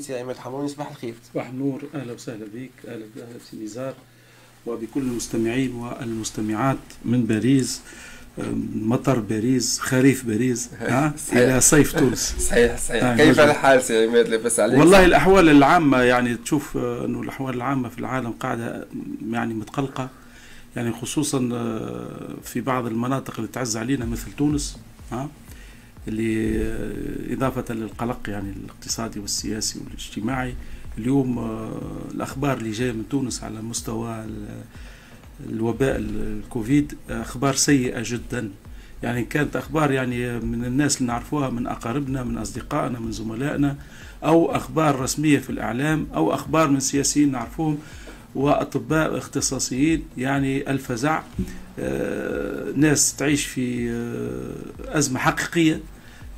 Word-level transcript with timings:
سي 0.00 0.18
عماد 0.20 0.36
حموني 0.36 0.68
صباح 0.68 0.90
الخير. 0.90 1.14
صباح 1.34 1.48
النور. 1.48 1.82
أهلا 1.94 2.12
وسهلا 2.12 2.46
بك. 2.54 2.70
أهلا 2.88 3.04
أهلا 3.16 3.38
بسي 3.46 3.64
نزار. 3.64 3.94
وبكل 4.66 5.00
المستمعين 5.00 5.74
والمستمعات 5.74 6.78
من 7.04 7.24
باريس 7.26 7.80
مطر 8.74 9.18
باريس 9.18 9.78
خريف 9.80 10.24
باريس 10.26 10.68
ها؟ 10.80 11.14
إلى 11.32 11.60
صيف 11.60 11.92
تونس. 11.98 12.34
صحيح 12.50 12.78
صحيح. 12.78 13.04
آه 13.04 13.16
كيف 13.16 13.40
الحال 13.40 13.82
سي 13.82 14.06
عماد 14.06 14.28
لاباس 14.28 14.60
عليك. 14.60 14.78
والله 14.78 15.04
الأحوال 15.04 15.48
العامة 15.48 15.98
يعني 16.02 16.34
تشوف 16.36 16.76
آه، 16.76 17.04
إنه 17.04 17.20
الأحوال 17.22 17.54
العامة 17.54 17.88
في 17.88 17.98
العالم 17.98 18.30
قاعدة 18.30 18.86
يعني 19.30 19.54
متقلقة. 19.54 20.08
يعني 20.76 20.92
خصوصا 20.92 21.48
آه، 21.52 22.34
في 22.44 22.60
بعض 22.60 22.86
المناطق 22.86 23.34
اللي 23.36 23.48
تعز 23.48 23.76
علينا 23.76 24.04
مثل 24.04 24.32
تونس 24.32 24.78
ها؟ 25.12 25.28
إضافة 26.08 27.74
للقلق 27.74 28.20
يعني 28.28 28.50
الاقتصادي 28.50 29.20
والسياسي 29.20 29.78
والاجتماعي. 29.84 30.54
اليوم 30.98 31.38
آه، 31.38 31.80
الأخبار 32.14 32.56
اللي 32.56 32.70
جاية 32.70 32.92
من 32.92 33.08
تونس 33.10 33.44
على 33.44 33.62
مستوى 33.62 34.26
الوباء 35.46 35.96
الكوفيد 35.98 36.94
أخبار 37.10 37.54
سيئة 37.54 38.02
جدا. 38.04 38.50
يعني 39.02 39.24
كانت 39.24 39.56
أخبار 39.56 39.90
يعني 39.90 40.40
من 40.40 40.64
الناس 40.64 40.96
اللي 41.00 41.12
نعرفوها 41.12 41.50
من 41.50 41.66
أقاربنا 41.66 42.24
من 42.24 42.38
أصدقائنا 42.38 43.00
من 43.00 43.12
زملائنا 43.12 43.76
أو 44.24 44.56
أخبار 44.56 45.00
رسمية 45.00 45.38
في 45.38 45.50
الإعلام 45.50 46.06
أو 46.14 46.34
أخبار 46.34 46.68
من 46.68 46.80
سياسيين 46.80 47.32
نعرفوهم 47.32 47.78
وأطباء 48.34 49.18
اختصاصيين 49.18 50.04
يعني 50.18 50.70
الفزع 50.70 51.22
آه، 51.78 52.72
ناس 52.76 53.16
تعيش 53.16 53.46
في 53.46 53.90
آه، 53.90 54.98
أزمة 54.98 55.20
حقيقية. 55.20 55.80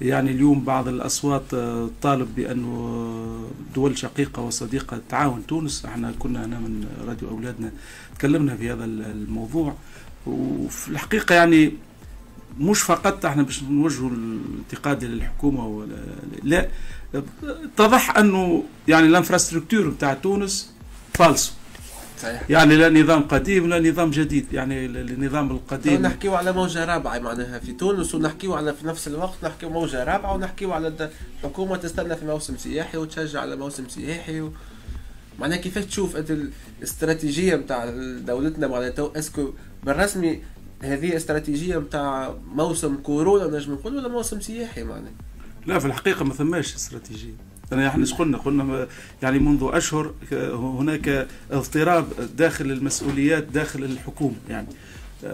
يعني 0.00 0.31
اليوم 0.31 0.65
بعض 0.65 0.89
الأصوات 0.89 1.55
آه، 1.55 1.91
طالب 2.03 2.34
بأنه 2.37 3.50
دول 3.75 3.98
شقيقة 3.98 4.42
وصديقة 4.42 5.00
تعاون 5.09 5.47
تونس. 5.47 5.84
إحنا 5.84 6.12
كنا 6.19 6.45
أنا 6.45 6.59
من 6.59 6.87
راديو 7.06 7.28
أولادنا 7.28 7.72
تكلمنا 8.19 8.56
في 8.56 8.72
هذا 8.72 8.84
الموضوع. 8.84 9.75
وفي 10.27 10.89
الحقيقة 10.89 11.34
يعني 11.34 11.72
مش 12.61 12.83
فقط 12.83 13.25
إحنا 13.25 13.42
باش 13.42 13.62
نوجهوا 13.62 14.11
الإنتقاد 14.11 15.05
للحكومة 15.05 15.67
ولا 15.67 15.97
لا 16.42 16.69
اتضح 17.45 18.17
أنه 18.17 18.65
يعني 18.89 19.06
الإنفراستركتور 19.06 19.89
بتاع 19.89 20.15
تونس 20.15 20.72
فالسو. 21.15 21.53
صحيح. 22.25 22.50
يعني 22.50 22.77
لا 22.77 23.03
نظام 23.03 23.22
قديم 23.22 23.69
لا 23.69 23.91
نظام 23.91 24.11
جديد. 24.11 24.47
يعني 24.53 24.86
النظام 24.86 25.50
القديم. 25.50 26.03
نحكيو 26.03 26.34
على 26.34 26.53
موجة 26.53 26.84
رابعة 26.84 27.19
معناها 27.19 27.58
في 27.58 27.72
تونس 27.72 28.14
ونحكيو 28.14 28.55
على 28.55 28.75
في 28.75 28.86
نفس 28.86 29.08
الوقت 29.08 29.34
نحكيو 29.42 29.70
موجة 29.70 30.05
رابعة 30.05 30.34
ونحكيو 30.34 30.72
على 30.72 31.11
الحكومة 31.44 31.77
تستنى 31.77 32.16
في 32.16 32.25
موسم 32.27 32.56
سياحي 32.56 32.98
وتشجع 32.98 33.41
على 33.41 33.56
موسم 33.56 33.89
سياحي 33.89 34.41
و... 34.41 34.53
معناها 35.39 35.58
كيفاش 35.58 35.84
تشوف 35.84 36.16
أنت 36.16 36.31
الاستراتيجية 36.81 37.56
نتاع 37.56 37.91
دولتنا؟ 38.27 38.66
معناها 38.66 38.91
تو 38.91 39.06
est-ce 39.17 39.41
que 39.41 39.53
بالرسمي 39.84 40.42
هذه 40.83 41.16
استراتيجية 41.16 41.78
نتاع 41.78 42.34
موسم 42.55 42.97
كورونا 42.97 43.59
نجم 43.59 43.72
نقول 43.72 43.97
ولا 43.97 44.09
موسم 44.09 44.41
سياحي 44.41 44.84
معناها؟ 44.84 45.12
لا 45.66 45.78
في 45.78 45.86
الحقيقة 45.86 46.25
ما 46.25 46.34
ثماش 46.34 46.75
استراتيجية. 46.75 47.34
إيش 47.80 48.14
قلنا؟ 48.14 48.39
قلنا 48.39 48.86
يعني 49.22 49.39
منذ 49.39 49.70
أشهر 49.72 50.12
هناك 50.53 51.27
اضطراب 51.50 52.06
داخل 52.36 52.64
المسؤوليات 52.64 53.42
داخل 53.42 53.84
الحكومة. 53.84 54.34
يعني 54.50 54.66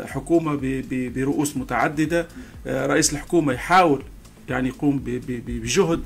حكومة 0.05 0.82
برؤوس 0.91 1.56
متعددة. 1.56 2.27
رئيس 2.66 3.12
الحكومة 3.12 3.52
يحاول 3.52 4.02
يعني 4.48 4.69
يقوم 4.69 5.02
بجهد. 5.28 6.00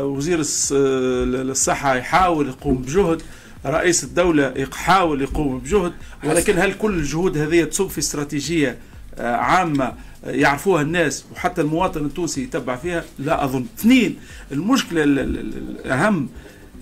وزير 0.00 0.38
الصحة 0.40 1.96
يحاول 1.96 2.48
يقوم 2.48 2.76
بجهد. 2.76 3.22
رئيس 3.66 4.04
الدولة 4.04 4.54
يحاول 4.56 5.22
يقوم 5.22 5.58
بجهد. 5.58 5.92
ولكن 6.24 6.58
هل 6.58 6.74
كل 6.74 6.94
الجهود 6.94 7.38
هذه 7.38 7.64
تصب 7.64 7.88
في 7.88 7.98
استراتيجية 7.98 8.78
عامة 9.18 9.92
يعرفوها 10.24 10.82
الناس 10.82 11.24
وحتى 11.32 11.60
المواطن 11.60 12.04
التونسي 12.04 12.42
يتبع 12.42 12.76
فيها 12.76 13.04
لا 13.18 13.44
أظن. 13.44 13.66
اثنين 13.78 14.16
المشكلة 14.52 15.04
الأهم 15.04 16.28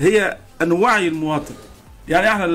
هي 0.01 0.39
أن 0.62 0.73
وعي 0.73 1.09
المواطن. 1.09 1.55
يعني 2.09 2.29
إحنا 2.29 2.47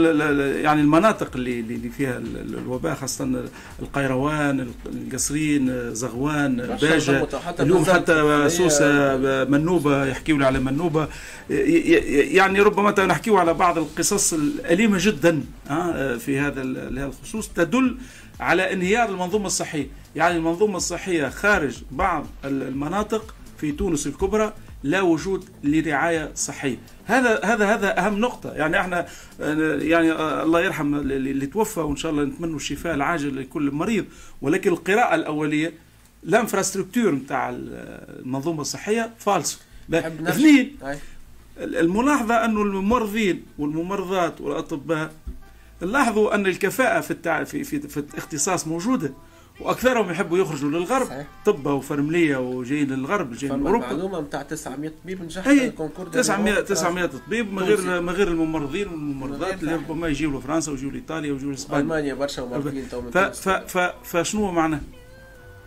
يعني 0.61 0.81
المناطق 0.81 1.31
اللي 1.35 1.59
اللي 1.59 1.89
فيها 1.89 2.17
الوباء 2.17 2.95
خاصة 2.95 3.43
القيروان 3.81 4.67
القصرين 4.85 5.93
زغوان 5.93 6.57
باجة 6.81 7.27
اليوم 7.59 7.85
حتى 7.85 8.49
سوسة 8.49 9.17
منوبة 9.45 10.05
يحكيوا 10.05 10.45
على 10.45 10.59
منوبة. 10.59 11.07
يعني 11.49 12.61
ربما 12.61 13.05
نحكيوا 13.05 13.39
على 13.39 13.53
بعض 13.53 13.77
القصص 13.77 14.33
الأليمة 14.33 14.97
جدا 15.01 15.43
في 16.19 16.39
هذا 16.39 16.61
الخصوص 16.61 17.47
تدل 17.47 17.97
على 18.39 18.73
انهيار 18.73 19.09
المنظومة 19.09 19.45
الصحية. 19.45 19.87
يعني 20.15 20.37
المنظومة 20.37 20.77
الصحية 20.77 21.29
خارج 21.29 21.83
بعض 21.91 22.25
المناطق 22.45 23.35
في 23.57 23.71
تونس 23.71 24.07
الكبرى 24.07 24.53
لا 24.83 25.01
وجود 25.01 25.49
لرعاية 25.63 26.31
صحية. 26.35 26.77
هذا 27.05 27.39
هذا 27.43 27.73
هذا 27.73 27.99
أهم 27.99 28.19
نقطة. 28.19 28.51
يعني 28.53 28.79
إحنا 28.79 29.05
يعني 29.81 30.11
الله 30.43 30.61
يرحم 30.61 30.95
اللي 30.95 31.45
توفى 31.45 31.79
وإن 31.79 31.95
شاء 31.95 32.11
الله 32.11 32.23
نتمنى 32.23 32.55
الشفاء 32.55 32.95
العاجل 32.95 33.41
لكل 33.41 33.71
مريض. 33.71 34.05
ولكن 34.41 34.71
القراءة 34.71 35.15
الأولية 35.15 35.73
الانفراستركتور 36.23 37.11
نتاع 37.11 37.49
المنظومة 37.55 38.61
الصحية 38.61 39.13
فالس 39.19 39.61
اثنين 39.93 40.75
الملاحظة 41.57 42.45
انه 42.45 42.61
الممرضين 42.61 43.43
والممرضات 43.57 44.41
والأطباء 44.41 45.13
لاحظوا 45.81 46.35
أن 46.35 46.45
الكفاءة 46.47 47.01
في 47.01 47.11
التع... 47.11 47.43
في 47.43 47.63
في, 47.63 47.79
في 47.79 47.97
الاختصاص 47.97 48.67
موجودة. 48.67 49.13
وأكثرهم 49.59 50.11
يحبوا 50.11 50.37
يخرجوا 50.37 50.69
للغرب 50.69 51.07
صحيح. 51.07 51.27
طب 51.45 51.65
وفرملية 51.65 52.37
وجايين 52.37 52.87
للغرب 52.91 53.33
جايين 53.33 53.59
من 53.59 53.67
أوروبا. 53.67 53.85
معلومة 53.85 54.21
نتاع 54.21 54.41
900 54.41 54.91
طبيب 55.03 55.23
نجح 55.23 55.41
في 55.41 55.65
ال 55.65 55.70
concours 55.70 56.07
900 56.07 56.61
900 56.61 57.05
طبيب 57.05 57.53
من 57.53 57.63
غير 57.63 58.01
من 58.01 58.09
غير 58.09 58.27
الممرضين 58.27 58.87
والممرضات 58.87 59.63
اللي 59.63 59.75
ربما 59.75 60.07
يجيوا 60.07 60.39
لفرنسا 60.39 60.71
ويجيوا 60.71 60.91
لإيطاليا 60.91 61.31
ويجيوا 61.31 61.51
لإسبانيا. 61.51 61.81
ألمانيا 61.83 62.13
برشا 62.13 62.41
ممرضين 62.41 62.89
تو 62.89 63.01
ف... 63.11 63.17
ف... 63.17 63.49
ف... 63.49 63.93
فشنو 64.03 64.51
معناه؟ 64.51 64.81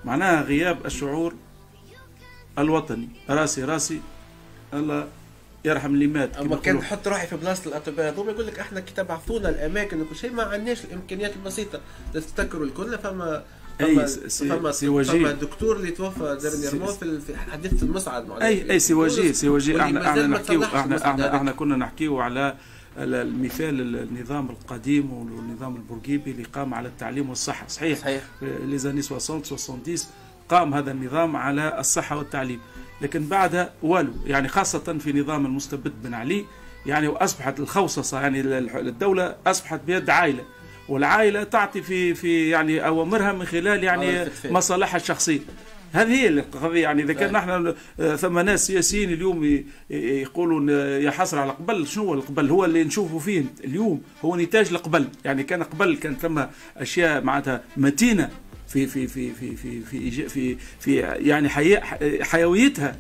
معناها 0.05 0.43
غياب 0.43 0.87
الشعور 0.87 1.35
الوطني. 2.59 3.09
راسي 3.31 3.65
راسي 3.65 4.01
الله 4.75 5.09
يرحم 5.65 5.95
اللي 5.95 6.07
مات 6.07 6.37
أما 6.37 6.57
كان 6.57 6.77
نحط 6.77 7.09
روحي 7.09 7.27
في 7.27 7.37
بلاصة 7.37 7.69
الأطباء 7.69 8.13
هذوما 8.13 8.31
يقول 8.33 8.47
لك 8.47 8.59
إحنا 8.59 8.81
كي 8.81 8.95
تبعثونا 8.95 9.49
الأماكن 9.49 10.01
وكل 10.01 10.17
شيء 10.17 10.33
ما 10.33 10.43
عندناش 10.43 10.85
الإمكانيات 10.85 11.37
البسيطة 11.37 11.81
تتذكروا 12.15 12.67
الكل 12.67 12.99
فما 12.99 13.43
أي 13.81 14.07
سي 14.07 14.73
سي 14.73 14.89
وجيه. 14.89 15.13
فما 15.13 15.31
الدكتور 15.31 15.77
اللي 15.77 15.91
توفى 15.91 16.39
dernièrement 16.43 17.21
في 17.27 17.37
حديثه 17.37 17.87
المصعد 17.87 18.31
اي 18.31 18.71
أي 18.71 18.79
سي 18.79 18.95
وجيه 18.95 19.33
سي 19.33 19.49
وجيه. 19.49 19.83
إحنا 19.83 20.11
أحنا 20.11 20.27
نحكيو 20.27 20.65
إحنا 20.65 21.11
إحنا 21.11 21.37
أحنا 21.37 21.53
كنا 21.53 21.77
نحكيو 21.77 22.21
على 22.21 22.55
المثال 22.99 23.97
النظام 23.97 24.51
القديم 24.51 25.13
والنظام 25.13 25.77
البورقيبي 25.77 26.31
اللي 26.31 26.45
قام 26.45 26.75
على 26.75 26.89
التعليم 26.89 27.29
والصحة. 27.29 27.69
صحيح؟ 27.69 27.99
صحيح. 27.99 28.23
les 28.43 28.79
années 28.79 29.03
60 29.03 29.45
70 29.45 29.81
قام 30.49 30.75
هذا 30.75 30.91
النظام 30.91 31.37
على 31.37 31.81
الصحة 31.81 32.17
والتعليم. 32.17 32.61
لكن 33.01 33.27
بعدها 33.27 33.73
والو 33.83 34.13
يعني 34.27 34.49
خاصة 34.49 34.99
في 34.99 35.13
نظام 35.13 35.47
المستبد 35.47 35.93
بن 36.03 36.15
علي 36.15 36.45
يعني 36.87 37.09
واصبحت 37.09 37.61
الخوصصة 37.61 38.21
يعني 38.21 38.41
الدولة 38.79 39.37
أصبحت 39.47 39.81
بيد 39.87 40.11
عائلة. 40.11 40.45
والعائلة 40.89 41.43
تعطي 41.43 41.83
في 41.83 42.15
في 42.15 42.51
يعني 42.51 42.87
أوامرها 42.87 43.33
من 43.33 43.45
خلال 43.45 43.85
يعني 43.85 44.25
مصالحها 44.45 44.97
الشخصية. 45.01 45.41
هذه 45.93 46.09
هي 46.09 46.29
القضية 46.29 46.83
يعني 46.83 47.03
إذا 47.03 47.13
كان 47.13 47.33
نحن 47.33 47.75
ثم 48.17 48.39
ناس 48.39 48.67
سياسيين 48.67 49.13
اليوم 49.13 49.65
يقولون 49.91 50.69
يا 50.69 51.11
حسرة 51.11 51.41
على 51.41 51.51
قبل 51.51 51.87
شنو 51.87 52.05
هو 52.05 52.15
القبل؟ 52.15 52.51
هو 52.51 52.65
اللي 52.65 52.85
نشوفه 52.85 53.19
فيه 53.19 53.45
اليوم 53.65 54.03
هو 54.25 54.37
نتاج 54.37 54.69
القبل. 54.71 55.09
يعني 55.25 55.43
كان 55.43 55.63
قبل 55.63 55.97
كان 55.97 56.17
ثم 56.17 56.43
أشياء 56.77 57.23
معناتها 57.23 57.63
متينة 57.77 58.31
في 58.69 58.87
في 58.87 59.07
في 59.07 59.33
في 59.33 59.57
في 59.57 59.81
في 59.81 60.29
في, 60.29 60.57
في 60.81 60.97
يعني 61.01 61.49
حيويتها. 62.25 62.97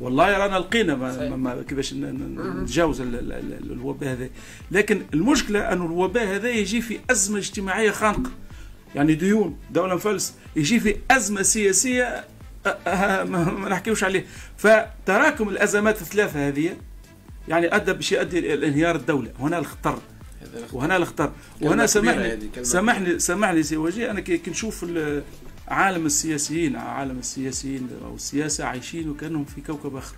والله 0.00 0.38
رانا 0.38 0.56
لقينا 0.56 0.94
ما, 0.94 1.36
ما 1.36 1.62
كيفاش 1.68 1.94
نتجاوز 1.94 3.00
الوباء 3.00 4.12
هذا. 4.12 4.28
لكن 4.70 5.02
المشكلة 5.14 5.72
انه 5.72 5.86
الوباء 5.86 6.24
هذا 6.24 6.48
يجي 6.48 6.80
في 6.80 6.98
أزمة 7.10 7.38
اجتماعية 7.38 7.90
خانقة. 7.90 8.30
يعني 8.94 9.14
ديون 9.14 9.56
دولة 9.70 9.94
مفلس 9.94 10.34
يجي 10.56 10.80
في 10.80 10.96
أزمة 11.10 11.42
سياسية 11.42 12.24
ما 13.24 13.68
نحكيوش 13.70 14.04
عليه. 14.04 14.26
فتراكم 14.56 15.48
الأزمات 15.48 16.02
الثلاثة 16.02 16.48
هذه 16.48 16.76
يعني 17.48 17.76
أدى 17.76 17.92
باش 17.92 18.12
يؤدي 18.12 18.38
إلى 18.38 18.68
انهيار 18.68 18.96
الدولة. 18.96 19.30
هنا 19.40 19.58
الخطر 19.58 19.98
وهنا 20.72 20.96
الخطر 20.96 21.32
وهنا 21.60 21.86
سامحني 21.86 22.38
سامحني 22.62 23.18
سامحني 23.18 23.62
سي 23.62 23.76
وجيه 23.76 24.10
أنا 24.10 24.20
كي 24.20 24.50
نشوف 24.50 24.84
عالم 25.70 26.06
السياسيين 26.06 26.76
عالم 26.76 27.18
السياسيين 27.18 27.88
أو 28.04 28.14
السياسة 28.14 28.64
عايشين 28.64 29.10
وكأنهم 29.10 29.44
في 29.44 29.60
كوكب 29.60 29.96
آخر. 29.96 30.14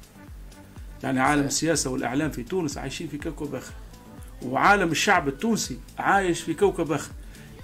يعني 1.03 1.21
عالم 1.21 1.41
صحيح. 1.41 1.47
السياسة 1.53 1.91
والإعلام 1.91 2.31
في 2.31 2.43
تونس 2.43 2.79
عايشين 2.79 3.09
في 3.09 3.19
كوكب 3.19 3.55
آخر. 3.55 3.73
وعالم 4.43 4.91
الشعب 4.91 5.29
التونسي 5.29 5.79
عايش 5.99 6.41
في 6.41 6.55
كوكب 6.55 6.93
آخر. 6.93 7.11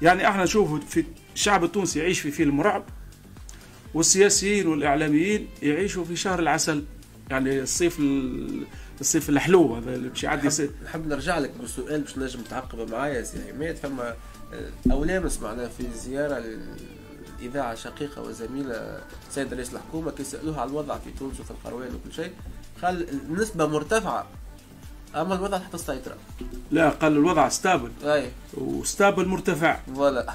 يعني 0.02 0.28
إحنا 0.28 0.42
نشوف 0.44 0.84
في 0.84 1.04
الشعب 1.34 1.64
التونسي 1.64 1.98
يعيش 1.98 2.20
في 2.20 2.30
فيلم 2.30 2.60
رعب 2.60 2.84
والسياسيين 3.94 4.66
والإعلاميين 4.66 5.48
يعيشوا 5.62 6.04
في 6.04 6.16
شهر 6.16 6.38
العسل. 6.38 6.84
يعني 7.30 7.60
الصيف 7.60 7.98
ال- 7.98 8.66
الصيف 9.00 9.28
الحلو 9.28 9.74
هذا 9.76 9.94
اللي 9.94 10.08
باش 10.08 10.24
يعدي 10.24 10.48
نحب 10.84 11.06
نرجع 11.08 11.38
لك 11.38 11.50
بسؤال 11.62 12.00
باش 12.00 12.18
نجم 12.18 12.40
تعقب 12.42 12.90
معايا 12.90 13.22
سي 13.22 13.38
عماد 13.52 13.76
فما 13.76 14.14
آه، 14.52 14.70
أولامس 14.92 15.40
معنا 15.42 15.68
في 15.68 15.84
زيارة 15.94 16.44
الإذاعة 17.40 17.74
شقيقة 17.74 18.22
وزميلة 18.22 19.00
سيد 19.30 19.54
رئيس 19.54 19.74
الحكومة 19.74 20.10
كي 20.10 20.24
سألوها 20.24 20.60
على 20.60 20.70
الوضع 20.70 20.98
في 20.98 21.10
تونس 21.18 21.40
وفي 21.40 21.50
القيروان 21.50 21.94
وكل 21.94 22.14
شيء. 22.14 22.32
قال 22.82 23.06
النسبة 23.10 23.66
مرتفعة 23.66 24.26
أما 25.14 25.34
الوضع 25.34 25.58
تحت 25.58 25.74
السيطرة. 25.74 26.16
لا 26.70 26.88
قال 26.88 27.12
الوضع 27.12 27.48
stable 27.48 27.90
أي. 28.04 28.30
و 28.54 28.65
stable 28.65 29.28
مرتفع. 29.28 29.78
voilà. 29.94 30.34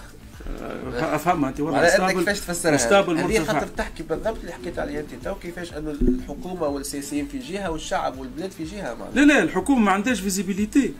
أه، 0.62 1.16
أفهمها 1.16 1.50
أنت 1.50 1.60
وضع 1.60 1.90
stable 1.90 2.12
كيفاش 2.12 2.40
تفسرها؟ 2.40 2.76
و 2.76 2.82
stable 2.82 3.18
هذه 3.18 3.40
مرتفع. 3.40 3.54
خاطر 3.54 3.68
تحكي 3.68 4.04
بالضبط 4.04 4.38
اللي 4.40 4.52
حكيت 4.52 4.80
عليه 4.80 5.00
أنت. 5.00 5.10
تو 5.24 5.36
كيفاش 5.36 5.74
انه 5.74 5.92
الحكومة 5.92 6.68
والسياسيين 6.68 7.28
في 7.28 7.40
جهة 7.40 7.72
والشعب 7.72 8.20
والبلاد 8.20 8.52
في 8.52 8.64
جهة 8.64 8.94
معناها. 8.94 9.16
لا 9.16 9.22
لا 9.22 9.44
الحكومة 9.44 9.80
ما 9.80 9.92
عندهاش 9.92 10.20
visibilité 10.20 10.94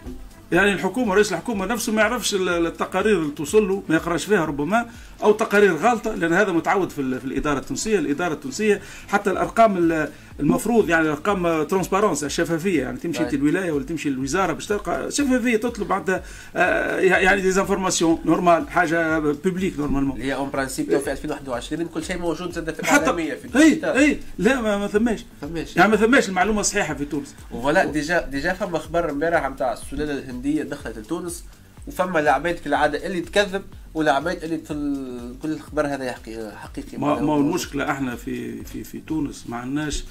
يعني 0.54 0.74
الحكومة 0.74 1.14
رئيس 1.16 1.32
الحكومة 1.34 1.66
نفسه 1.66 1.92
ما 1.94 2.02
يعرفش 2.02 2.34
ال- 2.36 2.50
التقارير 2.68 3.20
اللي 3.20 3.32
توصل 3.32 3.68
له 3.68 3.84
ما 3.90 3.96
يقراش 3.96 4.26
فيها 4.26 4.46
ربما 4.46 4.86
أو 5.24 5.32
تقارير 5.32 5.76
غلطه 5.76 6.16
لأن 6.16 6.34
هذا 6.34 6.52
متعود 6.52 6.90
في, 6.90 7.02
ال- 7.02 7.20
في 7.20 7.26
الإدارة 7.26 7.60
التونسية 7.60 8.00
الإدارة 8.00 8.34
التونسية 8.34 8.82
حتى 9.10 9.32
الأرقام 9.32 9.78
ال- 9.78 10.10
المفروض 10.40 10.90
يعني 10.90 11.10
ارقام 11.10 11.64
transparence 11.64 12.24
الشفافية 12.24 12.82
يعني 12.82 12.98
تمشي 12.98 13.20
أي. 13.20 13.26
انت 13.26 13.34
الولاية 13.34 13.72
ولا 13.72 13.86
تمشي 13.86 14.10
الوزارة 14.10 14.54
باش 14.54 14.66
تلقى 14.66 15.12
شفافية 15.12 15.58
تطلب 15.58 15.94
عندها 15.94 16.24
آه، 16.56 17.00
يعني 17.00 17.42
des 17.42 17.57
informations 17.57 18.20
normales 18.26 18.70
حاجة 18.70 19.20
publique 19.20 19.80
normalement 19.80 20.22
هي 20.22 20.36
en 20.36 20.50
principe 20.50 20.92
تو 20.92 21.00
في 21.00 21.12
2021 21.12 21.86
كل 21.88 22.04
شيء 22.04 22.18
موجود 22.18 22.52
زاد 22.52 22.74
في 22.74 22.86
حتى 22.86 22.96
الاعلاميه 22.96 23.34
في 23.34 23.58
إي. 23.58 24.00
إي 24.00 24.20
لا 24.38 24.62
ما, 24.62 24.78
ما 24.78 24.88
ثماش 24.88 25.26
فماش 25.42 25.76
يعني 25.78 25.92
ما 25.92 25.98
ثماش 25.98 26.30
المعلومة 26.30 26.60
الصحيحه 26.60 26.94
في 26.94 27.06
تونس 27.06 27.36
ولا 27.52 27.86
déjà 27.86 28.22
déjà 28.22 28.54
فما 28.54 28.80
خبر 28.80 29.10
امبارح 29.10 29.50
نتاع 29.50 29.74
السلالة 29.74 30.14
الهندية 30.14 30.64
دخلت 30.64 30.98
لتونس 30.98 31.44
وفما 31.88 32.20
لعبات 32.20 32.60
كالعاده 32.60 33.06
اللي 33.06 33.22
تكذب 33.22 33.64
ولعبات 33.94 34.44
اللي 34.44 34.58
في 34.58 34.74
كل 35.42 35.52
الخبر 35.52 35.88
هذا 35.88 36.16
حقيقي 36.56 36.98
ما, 36.98 37.08
هو. 37.08 37.38
المشكلة 37.38 37.92
إحنا 37.92 38.16
في 38.16 38.64
في 38.64 38.84
في 38.84 39.00
تونس 39.00 39.46
ما 39.50 39.58
عندناش 39.58 40.04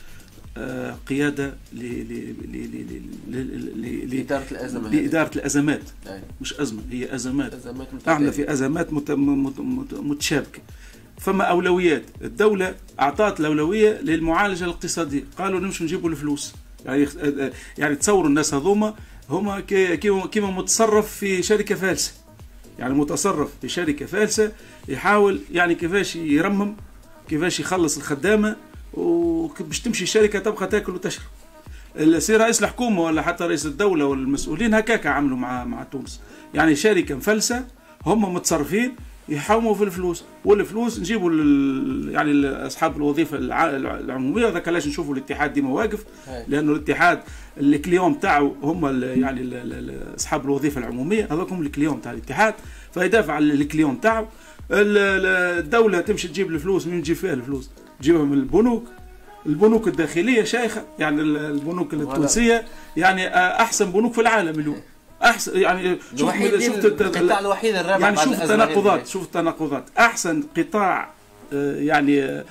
قياده 1.06 1.54
لاداره 3.72 4.44
الأزمات 4.52 4.92
لاداره 4.94 5.30
الازمات 5.36 5.80
مش 6.40 6.54
ازمه 6.54 6.82
هي 6.90 7.14
ازمات, 7.14 7.54
أزمات 7.54 7.88
إحنا 8.08 8.30
في 8.30 8.52
ازمات 8.52 8.88
متشابكه 9.92 10.60
فما 11.18 11.44
اولويات 11.44 12.02
الدولة 12.22 12.74
اعطت 13.00 13.40
الاولويه 13.40 14.00
للمعالجه 14.00 14.64
الاقتصاديه 14.64 15.24
قالوا 15.38 15.60
نمشي 15.60 15.84
نجيبوا 15.84 16.10
الفلوس 16.10 16.52
يعني 16.84 17.06
يعني 17.78 17.96
تصوروا 17.96 18.28
الناس 18.28 18.54
هذوما 18.54 18.94
هما 19.30 19.60
كيما 20.30 20.50
متصرف 20.50 21.16
في 21.16 21.42
شركه 21.42 21.74
فالسه 21.74 22.12
يعني 22.78 22.94
متصرف 22.94 23.50
في 23.60 23.68
شركه 23.68 24.06
فالسه 24.06 24.52
يحاول 24.88 25.40
يعني 25.52 25.74
كيفاش 25.74 26.16
يرمم 26.16 26.76
كيفاش 27.28 27.60
يخلص 27.60 27.96
الخدامه 27.96 28.56
وباش 28.94 29.80
تمشي 29.80 30.02
الشركة 30.04 30.38
تبقى 30.38 30.66
تاكل 30.66 30.92
وتشرب. 30.94 31.24
سي 32.18 32.36
رئيس 32.36 32.62
الحكومة 32.62 33.02
ولا 33.02 33.22
حتى 33.22 33.44
رئيس 33.44 33.66
الدولة 33.66 34.04
والمسؤولين 34.04 34.74
هكاك 34.74 35.06
عملوا 35.06 35.36
مع 35.36 35.64
مع 35.64 35.82
تونس. 35.82 36.20
يعني 36.54 36.76
شركة 36.76 37.14
مفلسة 37.14 37.64
هم 38.06 38.34
متصرفين 38.34 38.96
يحوموا 39.28 39.74
في 39.74 39.84
الفلوس. 39.84 40.24
والفلوس 40.44 40.98
نجيبوا 40.98 41.30
يعني 42.12 42.46
اصحاب 42.48 42.96
الوظيفة 42.96 43.36
الع- 43.38 43.70
العمومية. 43.76 44.48
هذاك 44.48 44.68
علاش 44.68 44.86
نشوفوا 44.88 45.14
الاتحاد 45.14 45.52
ديما 45.52 45.70
واقف. 45.70 46.04
لأنه 46.48 46.72
الاتحاد 46.72 47.20
ال 47.60 47.69
client 47.69 48.20
تاعو 48.20 48.54
هم 48.62 49.02
يعني 49.02 49.62
أصحاب 50.16 50.44
الوظيفة 50.44 50.78
العمومية. 50.80 51.28
هذوك 51.30 51.52
هم 51.52 51.62
ال 51.62 51.68
client 51.68 52.02
تاع 52.02 52.12
الاتحاد. 52.12 52.54
فيدافع 52.94 53.32
على 53.32 53.52
ال 53.52 53.59
client 53.59 54.00
تاعو 54.00 54.26
ال- 54.70 54.98
ال- 54.98 55.58
الدولة 55.64 56.00
تمشي 56.00 56.28
تجيب 56.28 56.50
الفلوس 56.50 56.86
من 56.86 57.02
تجيب 57.02 57.16
فيها 57.16 57.32
الفلوس. 57.32 57.70
تجيبها 58.02 58.24
من 58.24 58.32
البنوك. 58.32 58.84
البنوك 59.46 59.88
الداخلية 59.88 60.44
شيخة 60.44 60.82
يعني 60.98 61.20
ال- 61.22 61.36
البنوك 61.36 61.94
التونسية 61.94 62.64
يعني 62.96 63.26
آه، 63.28 63.62
أحسن 63.62 63.92
بنوك 63.92 64.12
في 64.12 64.20
العالم 64.20 64.60
اليوم. 64.60 64.80
أحسن 65.22 65.60
يعني 65.60 65.98
شوف 66.16 66.34
شفت 66.58 66.84
القطاع 67.02 67.38
الوحيد 67.40 67.74
الرابع 67.74 67.98
يعني 68.04 68.16
شوف 68.16 68.42
التناقضات. 68.42 69.06
شوف 69.06 69.22
التناقضات. 69.22 69.84
أحسن 69.98 70.42
قطاع 70.56 71.10
آه، 71.52 71.76
يعني 71.76 72.22
آه، 72.24 72.44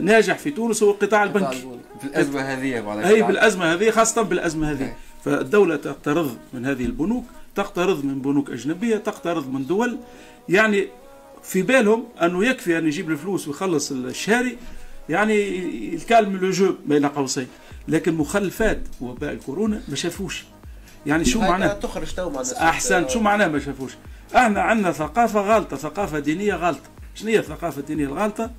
ناجح 0.00 0.38
في 0.38 0.50
تونس 0.50 0.82
هو 0.82 0.90
القطاع 0.90 1.22
البنكي 1.24 1.56
في 2.00 2.06
الأزمة 2.06 2.40
هذه 2.40 3.08
أي 3.08 3.22
بالأزمة 3.22 3.72
هذه 3.74 3.90
خاصة 3.90 4.22
بالأزمة 4.22 4.70
هذه. 4.72 4.94
فالدولة 5.24 5.76
تقترض 5.76 6.36
من 6.52 6.66
هذه 6.66 6.84
البنوك 6.84 7.24
تقترض 7.54 8.04
من 8.04 8.22
بنوك 8.22 8.50
أجنبية 8.50 8.96
تقترض 8.96 9.48
من 9.52 9.66
دول. 9.66 9.98
يعني 10.48 10.88
في 11.42 11.62
بالهم 11.62 12.04
أنه 12.22 12.44
يكفي 12.46 12.78
أن 12.78 12.86
يجيب 12.86 13.10
الفلوس 13.10 13.48
ويخلص 13.48 13.92
الشاري 13.92 14.56
يعني 15.08 15.48
الكالم 15.94 16.36
لو 16.36 16.50
جو 16.50 16.74
بين 16.86 17.06
قوسين 17.06 17.46
لكن 17.88 18.14
مخلفات 18.14 18.80
وباء 19.00 19.32
الكورونا 19.32 19.82
ما 19.88 19.96
شافوش. 19.96 20.44
يعني 21.06 21.24
شو 21.24 21.40
معناه؟ 21.40 21.72
تخرج 21.72 22.14
تو 22.14 22.40
احسنت 22.56 23.10
شو 23.10 23.20
معناه 23.20 23.48
ما 23.48 23.58
شافوش؟ 23.58 23.92
إحنا 24.36 24.62
عندنا 24.62 24.92
ثقافة 24.92 25.40
غلطة 25.40 25.76
ثقافة 25.76 26.18
دينية 26.18 26.54
غلطة. 26.54 26.88
شنو 27.14 27.28
هي 27.30 27.38
الثقافة 27.38 27.80
الدينية 27.80 28.04
الغلطة؟ 28.04 28.50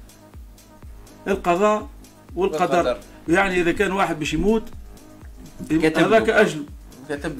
القضاء 1.27 1.89
والقدر. 2.35 2.77
والقدر. 2.77 2.97
يعني 3.27 3.61
إذا 3.61 3.71
كان 3.71 3.91
واحد 3.91 4.19
باش 4.19 4.33
يموت. 4.33 4.63
هذاك 5.71 6.29
أجله. 6.29 6.63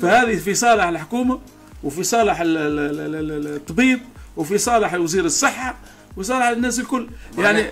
فهذه 0.01 0.36
في 0.36 0.54
صالح 0.54 0.84
الحكومة 0.84 1.40
وفي 1.84 2.04
صالح 2.04 2.40
ال- 2.42 2.58
ال- 2.58 2.80
ال- 2.80 3.16
ال- 3.16 3.31
ال- 3.31 3.56
الطبيب 3.56 4.00
وفي 4.38 4.58
صالح 4.58 4.94
وزير 4.94 5.25
الصحة 5.25 5.75
وصالح 6.18 6.48
الناس 6.48 6.80
الكل. 6.80 7.08
يعني 7.38 7.64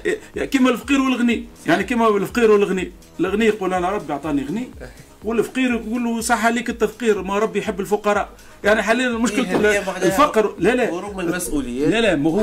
كما 0.45 0.70
الفقير 0.70 1.01
والغني. 1.01 1.46
يعني 1.65 1.84
كما 1.84 2.17
الفقير 2.17 2.51
والغني. 2.51 2.91
الغني 3.20 3.46
يقول 3.46 3.74
أنا 3.74 3.89
ربي 3.89 4.13
أعطاني 4.13 4.46
غني. 4.46 4.70
والفقير 5.24 5.74
يقول 5.74 6.03
له 6.03 6.22
صح 6.22 6.46
عليك 6.46 6.70
انت 6.70 6.84
فقير 6.84 7.22
ما 7.22 7.39
ربي 7.39 7.60
يحب 7.60 7.79
الفقراء. 7.79 8.29
يعني 8.63 8.82
حاليا 8.82 9.10
إيه، 9.10 9.20
مشكله 9.20 9.72
هي 9.72 9.82
معناها 9.86 10.06
الفقر 10.06 10.56
لا 10.60 10.75
لا. 10.75 10.89
هروب 10.89 11.17
من 11.17 11.24
المسؤوليات. 11.24 11.91
لا 11.91 12.01
لا 12.01 12.15
ما 12.15 12.29
هو 12.29 12.39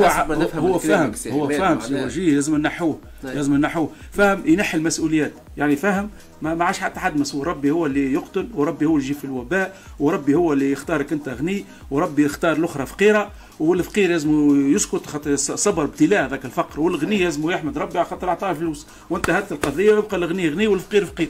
هو, 0.55 0.79
فاهم 0.79 1.15
هو 1.27 1.49
فاهم 1.49 1.79
لازم 2.19 2.57
نحوه. 2.57 2.99
لازم 3.23 3.57
نحوه. 3.57 3.91
فاهم 4.13 4.43
ينحي 4.47 4.79
المسؤوليات. 4.79 5.33
يعني 5.57 5.77
فاهم 5.77 6.11
ما 6.43 6.55
ما 6.55 6.65
عادش 6.65 6.79
حتى 6.79 7.01
حد 7.01 7.17
مسؤول. 7.17 7.47
ربي 7.47 7.71
هو 7.71 7.87
اللي 7.87 8.13
يقتل 8.13 8.49
وربي 8.55 8.87
هو 8.87 8.97
اللي 8.97 9.05
يجيب 9.05 9.17
في 9.17 9.25
الوباء 9.25 9.77
وربي 10.01 10.35
هو 10.35 10.53
اللي 10.53 10.73
يختارك 10.73 11.13
أنت 11.13 11.29
غني 11.29 11.65
وربي 11.91 12.25
يختار 12.25 12.57
الأخرى 12.57 12.87
فقيرة. 12.87 13.31
والفقير 13.61 14.09
لازم 14.11 14.61
يسكت 14.75 15.07
خاطر 15.07 15.37
صبر 15.37 15.85
ابتلاء 15.85 16.29
ذاك 16.29 16.45
الفقر 16.45 16.81
والغني 16.81 17.25
لازم 17.25 17.51
يحمد 17.51 17.79
ربي 17.79 17.99
على 17.99 18.09
خاطر 18.09 18.29
اعطاه 18.29 18.53
فلوس 18.53 18.87
وانتهت 19.11 19.53
القضية 19.53 19.95
ويبقى 19.95 20.17
الغني 20.17 20.49
غني 20.49 20.67
والفقير 20.67 21.05
فقير. 21.07 21.29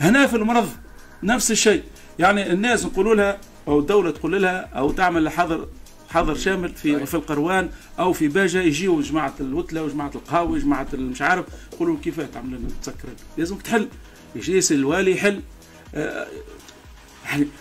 هنا 0.00 0.26
في 0.26 0.36
المرض 0.36 0.68
نفس 1.22 1.50
الشيء. 1.50 1.82
يعني 2.18 2.52
الناس 2.52 2.84
نقولوا 2.84 3.14
لها 3.14 3.38
أو 3.68 3.78
الدولة 3.78 4.10
تقول 4.10 4.42
لها 4.42 4.60
أو 4.60 4.92
تعمل 4.92 5.28
حظر 5.28 5.68
حظر 6.08 6.34
شامل 6.34 6.68
في. 6.68 7.06
في 7.06 7.14
القروان 7.14 7.68
أو 7.98 8.12
في 8.12 8.28
باجة 8.28 8.62
يجيو 8.62 9.00
جماعة 9.00 9.34
الوتلة 9.40 9.82
وجماعة 9.82 10.10
القهاوي 10.14 10.52
وجماعه 10.52 10.86
مش 10.94 11.22
عارف 11.22 11.44
يقولوا 11.72 11.96
كيف 12.04 12.20
تعمل 12.20 12.48
لنا 12.48 12.68
تسكر. 12.82 13.08
لازم 13.38 13.56
تحل. 13.56 13.88
يجي 14.36 14.74
الوالي 14.74 15.12
يحل. 15.12 15.40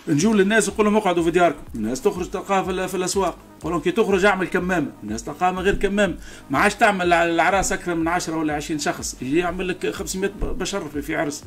نجوا 0.08 0.34
للناس 0.34 0.70
نقول 0.70 0.86
لهم 0.86 0.96
اقعدوا 0.98 1.24
في 1.24 1.32
دياركم. 1.32 1.60
الناس 1.76 2.02
تخرج 2.02 2.30
تلقاها 2.30 2.64
في, 2.64 2.72
ال- 2.72 2.90
في 2.90 2.96
الأسواق. 2.98 3.38
نقول 3.60 3.72
لهم 3.72 3.82
كي 3.82 3.92
تخرج 3.92 4.26
اعمل 4.26 4.48
كمامة. 4.48 4.92
الناس 5.04 5.24
تلقاها 5.24 5.52
من 5.52 5.60
غير 5.60 5.76
كمامة. 5.76 6.16
ما 6.50 6.60
عادش 6.60 6.76
تعمل 6.76 7.14
على 7.14 7.32
العراس 7.32 7.72
أكثر 7.74 7.96
من 7.96 8.08
10 8.08 8.38
ولا 8.38 8.54
20 8.56 8.80
شخص. 8.80 9.18
يجي 9.22 9.38
يعمل 9.38 9.68
لك 9.68 9.90
500 9.90 10.32
بشر 10.42 10.90
في- 10.90 11.02
في 11.02 11.16
عرس. 11.16 11.44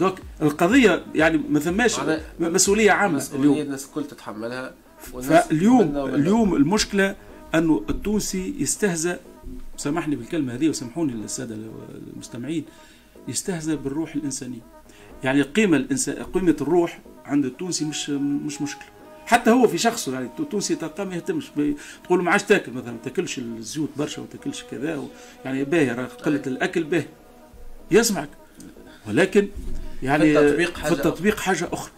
دوك 0.00 0.14
القضية 0.42 1.04
يعني 1.14 1.38
ما 1.50 1.60
ثماش 1.60 2.00
مسؤولية 2.40 2.90
عامة 2.92 3.16
مسؤولية 3.16 3.50
اليوم. 3.50 3.66
الناس 3.66 3.84
الكل 3.86 4.04
تتحملها. 4.04 4.74
فاليوم. 5.22 5.96
اليوم 5.96 6.54
المشكلة 6.54 7.14
انه 7.54 7.82
التونسي 7.90 8.54
يستهزأ 8.58 9.18
سامحني 9.76 10.16
بالكلمة 10.16 10.54
هذه 10.54 10.68
وسامحوني 10.68 11.12
للساده 11.12 11.56
المستمعين 12.14 12.64
يستهزأ 13.28 13.74
بالروح 13.74 14.14
الإنسانية. 14.14 14.60
يعني 15.24 15.40
القيمه 15.40 15.76
الإنسان 15.76 16.22
قيمة 16.22 16.56
الروح 16.60 16.98
عند 17.26 17.44
التونسي 17.44 17.84
مش 17.84 18.10
مش 18.10 18.62
مشكلة. 18.62 18.84
حتى 19.26 19.50
هو 19.50 19.68
في 19.68 19.78
شخصه 19.78 20.12
يعني 20.14 20.28
التونسي 20.40 20.74
تلقاه 20.76 21.04
ما 21.04 21.14
يهتمش. 21.14 21.50
تقول 22.04 22.18
له 22.18 22.24
ما 22.24 22.30
عادش 22.30 22.42
تاكل 22.42 22.72
مثلا 22.72 22.92
ما 22.92 22.98
تاكلش 23.04 23.38
الزيوت 23.38 23.88
برشا 23.96 24.20
وما 24.20 24.30
تاكلش 24.32 24.64
كذا 24.70 24.96
و... 24.96 25.08
يعني 25.44 25.64
باهي 25.64 25.90
راه 25.92 26.04
قلة 26.04 26.42
الأكل 26.46 26.84
باهي. 26.84 27.04
يسمعك. 27.90 28.28
ولكن 29.08 29.48
يعني 30.02 30.32
في 30.34 30.38
التطبيق 30.40 30.78
حاجة 30.78 30.88
في 30.88 30.92
التطبيق 30.94 31.38
حاجة 31.40 31.68
أخرى. 31.72 31.90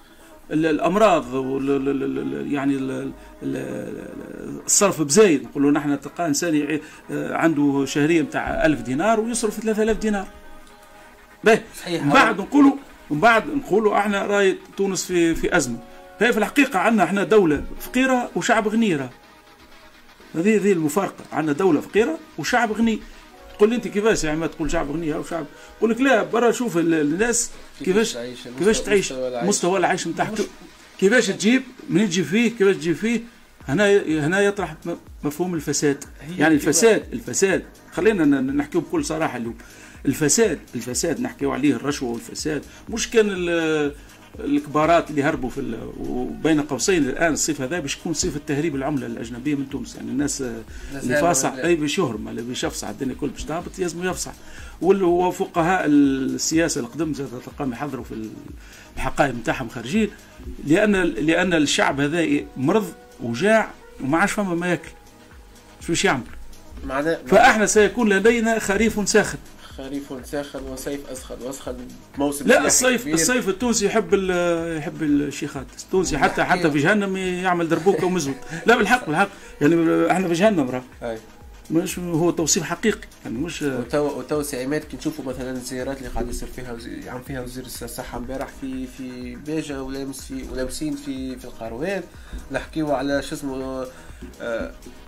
ال- 0.50 0.66
الأمراض 0.66 1.34
وال- 1.34 1.70
ال- 1.70 1.88
ال- 2.02 2.18
ال- 2.18 2.52
يعني 2.52 2.74
ال- 2.74 3.12
ال- 3.42 4.60
الصرف 4.66 5.02
بزايد. 5.02 5.42
نقولوا 5.44 5.70
نحن 5.70 6.00
تلقى 6.00 6.26
إنسان 6.26 6.80
آه، 7.10 7.34
عنده 7.34 7.84
شهرية 7.86 8.22
نتاع 8.22 8.66
1000 8.66 8.80
دينار 8.82 9.20
ويصرف 9.20 9.60
3000 9.60 9.98
دينار. 9.98 10.26
باهي. 11.44 11.60
بعد 12.14 12.38
نقولوا 12.40 12.72
من 13.10 13.20
بعد 13.20 13.46
نقولوا 13.54 13.98
إحنا 13.98 14.26
راي 14.26 14.58
تونس 14.76 15.04
في 15.04 15.34
في 15.34 15.56
أزمة. 15.56 15.78
هي 16.18 16.32
في 16.32 16.38
الحقيقة 16.38 16.78
عندنا 16.78 17.04
إحنا 17.04 17.24
دولة 17.24 17.64
فقيرة 17.80 18.30
وشعب 18.36 18.68
غني 18.68 18.96
راه. 18.96 19.10
هذه 20.34 20.56
هذه 20.56 20.72
المفارقة. 20.72 21.24
عندنا 21.32 21.52
دولة 21.52 21.80
فقيرة 21.80 22.18
وشعب 22.38 22.72
غني. 22.72 23.00
تقول 23.56 23.68
لي 23.70 23.76
انت 23.76 23.88
كيفاش 23.88 24.24
يا 24.24 24.30
عماد 24.30 24.48
تقول 24.50 24.70
شعب 24.70 24.90
غني 24.90 25.14
أو 25.14 25.24
شعب؟ 25.24 25.46
نقول 25.78 25.90
لك 25.90 26.00
لا 26.00 26.22
برا 26.22 26.52
شوف 26.52 26.76
ال- 26.76 26.94
الناس 26.94 27.50
كيفاش 27.84 28.16
كيفاش 28.58 28.80
تعيش 28.80 29.12
مستوى 29.48 29.78
العيش. 29.78 30.06
نتاعك 30.08 30.30
كيفاش 31.00 31.26
تجيب؟ 31.26 31.62
منين 31.90 32.06
تجيب 32.08 32.24
فيه؟ 32.24 32.48
كيفاش 32.50 32.76
تجيب 32.76 32.96
فيه؟ 32.96 33.20
هنا 33.68 34.02
هنا 34.26 34.40
يطرح 34.40 34.74
مفهوم 35.24 35.54
الفساد. 35.54 36.04
يعني 36.38 36.54
الفساد 36.54 37.04
الفساد. 37.12 37.64
خلينا 37.92 38.24
نحكيو 38.40 38.80
بكل 38.80 39.04
صراحة 39.04 39.36
اليوم. 39.36 39.54
الفساد 40.06 40.58
الفساد 40.74 41.20
نحكيو 41.20 41.52
عليه 41.52 41.72
الرشوة 41.76 42.10
والفساد. 42.10 42.62
مش 42.90 43.10
كان 43.10 43.26
ال- 43.30 43.92
الكبارات 44.40 45.10
اللي 45.10 45.22
هربوا 45.22 45.50
في 45.50 45.78
وبين 46.00 46.60
قوسين 46.60 47.08
الآن 47.08 47.32
الصيف 47.32 47.60
هذا 47.60 47.78
باش 47.80 47.96
يكون 47.96 48.12
صيف 48.14 48.36
التهريب 48.36 48.76
العملة 48.76 49.06
الأجنبية 49.06 49.54
من 49.54 49.68
تونس. 49.70 49.96
يعني 49.96 50.08
الناس 50.10 50.40
اللي 50.42 51.16
فاصح 51.20 51.52
أي 51.52 51.74
باش 51.76 51.98
يهرم 51.98 52.28
اللي 52.28 52.42
باش 52.42 52.64
يفصح 52.64 52.88
الدنيا 52.88 53.12
الكل 53.12 53.28
باش 53.28 53.44
تهبط 53.44 53.78
لازم 53.78 54.04
يفصح 54.04 54.32
وفقهاء 54.82 55.86
السياسة 55.86 56.80
القدم 56.80 57.12
تلقاهم 57.12 57.72
يحضروا 57.72 58.04
في 58.04 58.28
الحقائب 58.96 59.36
نتاعهم 59.36 59.68
خارجين 59.68 60.10
لأن 60.66 60.92
لأن 61.02 61.54
الشعب 61.54 62.00
هذا 62.00 62.26
مرض 62.56 62.92
وجاع 63.22 63.70
وما 64.00 64.18
عادش 64.18 64.32
فما 64.32 64.54
ما 64.54 64.66
ياكل 64.70 64.88
شو 65.80 65.88
باش 65.88 66.04
يعمل. 66.04 66.22
فأحنا 67.26 67.66
سيكون 67.66 68.08
لدينا 68.12 68.58
خريف 68.58 69.08
ساخن. 69.08 69.38
خريف 69.76 70.12
ساخن 70.24 70.62
وصيف 70.62 71.10
أسخن 71.10 71.36
وأسخن 71.42 71.76
موسم 72.18 72.46
لا 72.46 72.66
الصيف 72.66 73.02
كبير. 73.02 73.14
الصيف 73.14 73.48
التونسي 73.48 73.86
يحب 73.86 74.14
يحب 74.78 75.02
الشيخات. 75.02 75.66
التونسي 75.84 76.18
حتى 76.18 76.44
حتى 76.44 76.70
في 76.70 76.78
جهنم 76.78 77.16
يعمل 77.16 77.68
دربوكه 77.68 78.06
ومزود. 78.06 78.34
لا 78.66 78.76
بالحق 78.76 79.06
بالحق. 79.06 79.28
يعني 79.60 80.10
إحنا 80.10 80.28
في 80.28 80.34
جهنم 80.34 80.70
راه. 80.70 81.16
مش 81.70 81.98
هو 81.98 82.30
توصيف 82.30 82.62
حقيقي. 82.62 83.08
يعني 83.24 83.38
مش 83.38 83.62
وتو 83.62 84.18
وتو 84.18 84.42
سعيمات 84.42 84.84
كي 84.84 84.96
نشوفوا 84.96 85.24
مثلا 85.24 85.50
الزيارات 85.50 85.98
اللي 85.98 86.08
قاعد 86.08 86.28
يصير 86.28 86.48
فيها 86.56 86.72
وزي- 86.72 87.08
عم 87.08 87.20
فيها 87.22 87.40
وزير 87.42 87.64
الصحة 87.64 88.18
امبارح 88.18 88.48
في 88.60 88.86
في 88.86 89.36
بيجا 89.36 89.80
ولامس 89.80 90.20
في 90.20 90.44
ولابسين 90.52 90.96
في 90.96 91.36
في 91.38 91.44
القروان 91.44 92.02
نحكيو 92.52 92.92
على 92.92 93.22
شو 93.22 93.34
اسمه 93.34 93.86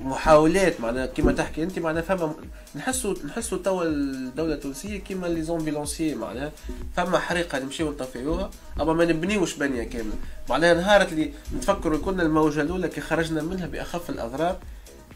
محاولات 0.00 0.80
معناها 0.80 1.06
كما 1.06 1.32
تحكي 1.32 1.62
أنت 1.62 1.78
معناها 1.78 2.02
فما 2.02 2.34
نحسوا 2.75 3.14
نحسوا 3.26 3.58
توا 3.58 3.84
الدولة 3.84 4.54
التونسية 4.54 4.98
كيما 4.98 5.26
لي 5.26 5.42
زومبيلونسيي 5.42 6.14
معناها 6.14 6.52
فما 6.96 7.18
حريقة 7.18 7.58
نمشيو 7.58 7.90
نطفئوها 7.90 8.50
أما 8.80 8.92
ما 8.92 9.04
نبنيوش 9.04 9.54
بنية 9.54 9.82
كاملة. 9.82 10.14
معناها 10.50 10.75
نهار 10.75 11.02
اللي 11.02 11.32
نتفكروا 11.56 11.98
كنا 11.98 12.22
الموجة 12.22 12.60
الأولى 12.60 12.88
كي 12.88 13.00
خرجنا 13.00 13.42
منها 13.42 13.66
بأخف 13.66 14.10
الاضرار 14.10 14.58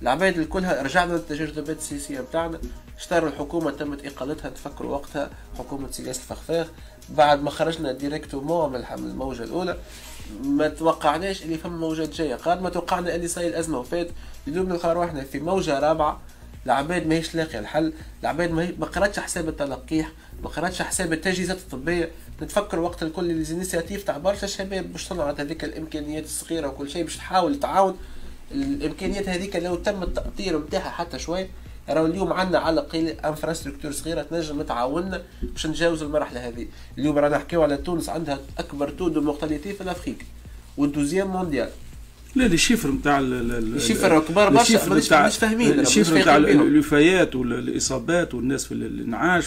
العباد 0.02 0.38
الكلها 0.38 0.82
رجعنا 0.82 1.12
للتجربات 1.12 1.78
السياسية 1.78 2.20
بتاعنا. 2.20 2.60
اشتروا 2.98 3.28
الحكومة 3.28 3.70
تمت 3.70 4.06
إقالتها 4.06 4.50
تفكروا 4.50 4.92
وقتها 4.92 5.30
حكومة 5.58 5.90
سياس 5.90 6.18
الفخفاخ. 6.18 6.66
بعد 7.08 7.42
ما 7.42 7.50
خرجنا 7.50 7.92
directement 7.92 8.72
من 8.72 8.84
الموجة 8.94 9.42
الأولى 9.42 9.76
ما 10.44 10.68
توقعناش 10.68 11.42
اللي 11.42 11.58
فما 11.58 11.76
موجات 11.76 12.08
جاية. 12.08 12.34
قاد 12.34 12.62
ما 12.62 12.70
توقعنا 12.70 13.14
اللي 13.14 13.28
صاير 13.28 13.48
الازمه 13.48 13.78
وفات. 13.78 14.08
اليوم 14.48 14.68
نلقى 14.68 14.94
روحنا 14.94 15.24
في 15.24 15.38
موجة 15.38 15.78
رابعة. 15.78 16.20
العباد 16.66 17.06
ماهيش 17.06 17.34
لاقيه 17.34 17.58
الحل. 17.58 17.92
العباد 18.22 18.50
ما, 18.50 18.72
ما 18.78 18.86
قراتش 18.86 19.18
حساب 19.20 19.48
التلقيح. 19.48 20.12
ما 20.42 20.48
قراتش 20.48 20.82
حساب 20.82 21.12
التجهيزات 21.12 21.58
الطبية. 21.58 22.10
نتفكر 22.42 22.78
وقت 22.78 23.02
الكل 23.02 23.24
les 23.24 23.41
initiatives 23.41 24.02
تاع 24.04 24.18
برشا 24.18 24.46
شباب 24.46 24.92
باش 24.92 25.08
صنعت 25.08 25.40
هذيك 25.40 25.64
الإمكانيات 25.64 26.24
الصغيرة 26.24 26.68
وكل 26.68 26.90
شيء 26.90 27.04
باش 27.04 27.16
تحاول 27.16 27.60
تعاون. 27.60 27.96
الإمكانيات 28.52 29.28
هذيك 29.28 29.56
لو 29.56 29.74
تم 29.76 30.02
التأطير 30.02 30.58
نتاعها 30.58 30.90
حتى 30.90 31.18
شوي 31.18 31.46
راهو 31.90 32.06
اليوم 32.06 32.32
عندنا 32.32 32.58
على 32.58 32.74
الاقل 32.80 33.08
infrastructure 33.08 33.92
صغيرة 33.92 34.22
تنجم 34.22 34.62
تعاوننا 34.62 35.22
باش 35.42 35.66
نتجاوز 35.66 36.02
المرحله 36.02 36.48
هذه 36.48 36.66
اليوم 36.98 37.18
رانا 37.18 37.36
نحكيو 37.36 37.62
على 37.62 37.76
تونس 37.76 38.08
عندها 38.08 38.38
أكبر 38.58 38.88
taux 38.90 39.08
de 39.08 39.20
mortalité 39.20 39.72
في 39.72 39.80
ال 39.80 39.85
Afrique 39.85 40.16
وال 40.76 40.86
deuxième 40.86 41.26
mondial 41.28 41.68
لا 42.34 42.44
les 42.48 42.56
chiffres 42.56 42.90
نتاع 42.90 43.18
ال- 43.18 43.32
ال- 43.32 43.52
ال- 43.54 43.76
ال 43.76 43.81
chiffres 43.81 44.20
كبار 44.20 44.50
برشا 44.50 44.88
مانيش 44.88 45.12
مانيش 45.12 45.36
فاهمين 45.36 45.80
ال 45.80 45.84
chiffres 45.84 46.14
مش 46.14 46.20
نتاع. 46.22 46.36
الوفيات 46.36 47.34
والاصابات 47.36 48.34
والناس 48.34 48.64
في 48.64 48.72
الانعاش. 48.74 49.46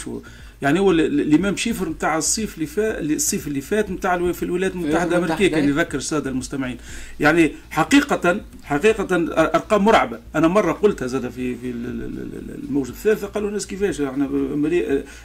يعني 0.64 0.80
هو 0.80 0.90
ال- 0.90 1.00
ال- 1.00 1.20
ال 1.20 1.27
même 1.27 1.56
chiffre 1.56 1.88
نتاع 1.88 2.18
الصيف 2.18 2.54
اللي 2.54 2.66
فات 2.66 2.98
الصيف 3.00 3.46
اللي 3.46 3.60
فات 3.60 3.90
نتاع 3.90 4.32
في 4.32 4.42
الولايات 4.42 4.72
المتحدة 4.74 5.18
الأمريكية. 5.18 5.48
كان 5.48 5.68
يذكر 5.68 5.98
السادة 5.98 6.30
المستمعين. 6.30 6.78
يعني 7.20 7.52
حقيقة 7.70 8.40
حقيقة 8.64 9.16
أرقام 9.54 9.84
مرعبة. 9.84 10.18
أنا 10.34 10.48
مرة 10.48 10.72
قلتها 10.72 11.06
زاد 11.06 11.28
في 11.28 11.54
في 11.56 11.70
ال- 11.70 11.86
ال- 11.86 12.04
ال- 12.04 12.64
الموجة 12.64 12.90
الثالثة 12.90 13.26
قالوا 13.26 13.48
الناس 13.48 13.66
كيفاش؟ 13.66 14.00
إحنا 14.00 14.28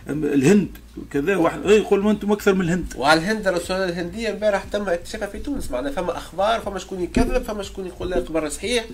الهند 0.10 0.67
وكذا 0.98 1.36
واحد 1.36 1.65
إيه، 1.65 1.77
يقول 1.79 2.08
أنتم 2.10 2.31
أكثر 2.31 2.53
من 2.53 2.62
الهند. 2.62 2.93
وعلى 2.98 3.19
الهند 3.19 3.48
السلالة 3.47 3.85
الهندية 3.89 4.29
امبارح 4.29 4.63
تم 4.63 4.89
اكتشافها 4.89 5.27
في 5.27 5.39
تونس. 5.39 5.72
معناها 5.72 5.91
فما 5.91 6.17
أخبار 6.17 6.60
فما 6.60 6.79
شكون 6.79 7.01
يكذب 7.01 7.43
فما 7.43 7.63
شكون 7.63 7.86
يقول 7.88 8.10
لا 8.10 8.50
صحيح 8.50 8.86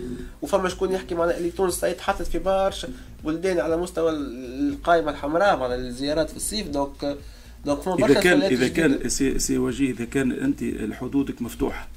وفما 0.41 0.69
شكون 0.69 0.91
يحكي 0.91 1.15
معناها 1.15 1.37
اللي 1.37 1.49
تونس 1.49 1.79
تحطت 1.79 2.27
في 2.27 2.39
برشا 2.39 2.87
بلدان 3.25 3.59
على 3.59 3.77
مستوى 3.77 4.11
القائمة 4.11 5.11
الحمراء 5.11 5.57
معناها 5.57 5.75
الزيارات 5.77 6.29
في 6.29 6.35
الصيف 6.35 6.67
donc 6.67 7.17
donc 7.65 7.81
فما 7.81 7.95
إذا 7.95 8.07
برشا 8.07 8.19
كان 8.21 8.39
سؤالات 8.39 8.51
إذا 8.51 8.67
جديدة. 8.67 8.87
كان 8.97 9.09
سي, 9.09 9.39
سي 9.39 9.57
وجيه 9.57 9.91
إذا 9.91 10.05
كان 10.05 10.31
أنت 10.31 10.63
حدودك 10.93 11.41
مفتوحة 11.41 11.87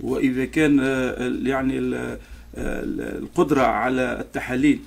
وإذا 0.00 0.44
كان 0.44 0.80
آه، 0.80 1.32
يعني 1.42 1.78
ال- 1.78 1.94
ال- 2.56 3.22
القدرة 3.22 3.62
على 3.62 4.20
التحاليل 4.20 4.80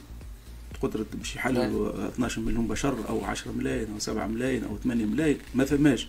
قدرة 0.81 1.05
باش 1.13 1.35
يحللوا 1.35 2.07
12 2.07 2.41
مليون 2.41 2.67
بشر 2.67 2.95
أو 3.09 3.25
10 3.25 3.51
ملايين 3.51 3.87
أو 3.93 3.99
7 3.99 4.27
ملايين 4.27 4.63
أو 4.63 4.77
8 4.77 5.05
ملايين 5.05 5.37
ما 5.55 5.65
فماش 5.65 6.07